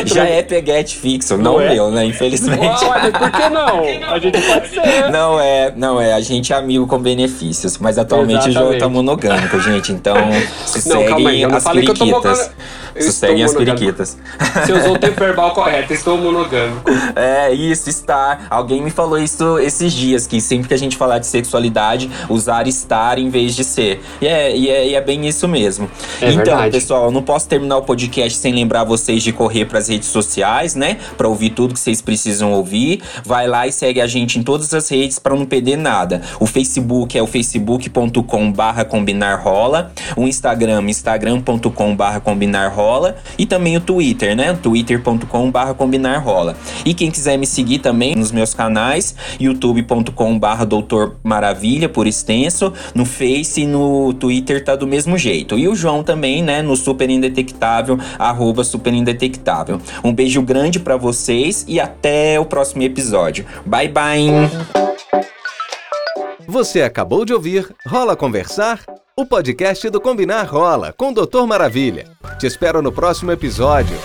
Já 0.05 0.25
é 0.25 0.41
peguete 0.41 0.97
fixo, 0.97 1.37
não, 1.37 1.53
não 1.53 1.61
é? 1.61 1.73
meu, 1.73 1.91
né? 1.91 2.05
Infelizmente. 2.05 2.83
Olha, 2.85 3.11
por 3.11 3.31
que 3.31 3.49
não? 3.49 3.81
A 4.11 4.19
gente 4.19 4.41
pode 4.41 4.69
ser. 4.69 5.11
Não 5.11 5.39
é, 5.39 5.73
não 5.75 6.01
é. 6.01 6.13
A 6.13 6.21
gente 6.21 6.53
é 6.53 6.55
amigo 6.55 6.87
com 6.87 6.97
benefícios. 6.97 7.77
Mas 7.77 7.97
atualmente 7.97 8.49
Exatamente. 8.49 8.57
o 8.57 8.69
João 8.69 8.79
tá 8.79 8.89
monogâmico, 8.89 9.59
gente. 9.59 9.91
Então, 9.91 10.15
seguem 10.65 11.45
as 11.45 11.63
periquitas. 11.63 12.51
Sosseguem 12.99 13.43
as 13.43 13.53
periquitas. 13.53 14.17
Você 14.65 14.73
usou 14.73 14.95
o 14.95 14.99
tempo 14.99 15.19
verbal 15.19 15.53
correto, 15.53 15.93
estou 15.93 16.17
monogâmico. 16.17 16.89
É, 17.15 17.51
isso, 17.53 17.89
estar. 17.89 18.47
Alguém 18.49 18.81
me 18.81 18.89
falou 18.89 19.17
isso 19.17 19.59
esses 19.59 19.93
dias, 19.93 20.27
que 20.27 20.41
sempre 20.41 20.67
que 20.67 20.73
a 20.73 20.77
gente 20.77 20.97
falar 20.97 21.19
de 21.19 21.27
sexualidade, 21.27 22.09
usar 22.29 22.67
estar 22.67 23.17
em 23.17 23.29
vez 23.29 23.55
de 23.55 23.63
ser. 23.63 24.01
E 24.21 24.27
é, 24.27 24.55
e 24.55 24.69
é, 24.69 24.87
e 24.87 24.95
é 24.95 25.01
bem 25.01 25.27
isso 25.27 25.47
mesmo. 25.47 25.89
É 26.21 26.29
então, 26.31 26.37
verdade. 26.37 26.71
pessoal, 26.71 27.05
eu 27.05 27.11
não 27.11 27.23
posso 27.23 27.47
terminar 27.47 27.77
o 27.77 27.83
podcast 27.83 28.37
sem 28.37 28.53
lembrar 28.53 28.83
vocês 28.83 29.23
de 29.23 29.31
correr 29.31 29.65
para 29.65 29.79
as 29.79 29.87
redes 29.87 30.09
sociais, 30.09 30.75
né? 30.75 30.97
Para 31.17 31.27
ouvir 31.27 31.51
tudo 31.51 31.73
que 31.73 31.79
vocês 31.79 32.01
precisam 32.01 32.51
ouvir. 32.51 33.01
Vai 33.25 33.47
lá 33.47 33.67
e 33.67 33.71
segue 33.71 34.01
a 34.01 34.07
gente 34.07 34.39
em 34.39 34.43
todas 34.43 34.73
as 34.73 34.89
redes 34.89 35.19
para 35.19 35.35
não 35.35 35.45
perder 35.45 35.77
nada. 35.77 36.21
O 36.39 36.45
Facebook 36.45 37.17
é 37.17 37.21
o 37.21 37.27
facebook.com 37.27 38.51
barra 38.51 38.83
combinar 38.83 39.35
rola. 39.41 39.91
O 40.15 40.27
Instagram, 40.27 40.83
instagram.com 40.89 41.95
e 43.37 43.45
também 43.45 43.77
o 43.77 43.81
Twitter, 43.81 44.35
né? 44.35 44.53
twitter.com/barra 44.53 45.73
combinar 45.73 46.17
rola. 46.19 46.55
E 46.85 46.93
quem 46.93 47.11
quiser 47.11 47.37
me 47.37 47.45
seguir 47.45 47.79
também 47.79 48.15
nos 48.15 48.31
meus 48.31 48.53
canais, 48.53 49.15
youtube.com/barra 49.39 50.65
doutor 50.65 51.15
maravilha 51.23 51.89
por 51.89 52.07
extenso, 52.07 52.73
no 52.93 53.05
Face 53.05 53.61
e 53.61 53.67
no 53.67 54.13
Twitter 54.13 54.63
tá 54.63 54.75
do 54.75 54.87
mesmo 54.87 55.17
jeito. 55.17 55.57
E 55.57 55.67
o 55.67 55.75
João 55.75 56.03
também, 56.03 56.41
né, 56.43 56.61
no 56.61 56.75
super 56.75 57.09
indetectável 57.09 57.97
arroba 58.17 58.63
super 58.63 58.93
indetectável. 58.93 59.79
Um 60.03 60.13
beijo 60.13 60.41
grande 60.41 60.79
para 60.79 60.97
vocês 60.97 61.65
e 61.67 61.79
até 61.79 62.39
o 62.39 62.45
próximo 62.45 62.83
episódio. 62.83 63.45
Bye 63.65 63.89
bye. 63.89 64.29
Você 66.47 66.81
acabou 66.81 67.23
de 67.23 67.33
ouvir 67.33 67.73
Rola 67.87 68.15
Conversar 68.15 68.81
o 69.15 69.25
podcast 69.25 69.89
do 69.89 69.99
Combinar 69.99 70.45
Rola 70.45 70.93
com 70.93 71.09
o 71.09 71.13
Doutor 71.13 71.45
Maravilha. 71.45 72.05
Te 72.39 72.47
espero 72.47 72.81
no 72.81 72.91
próximo 72.91 73.31
episódio. 73.31 73.97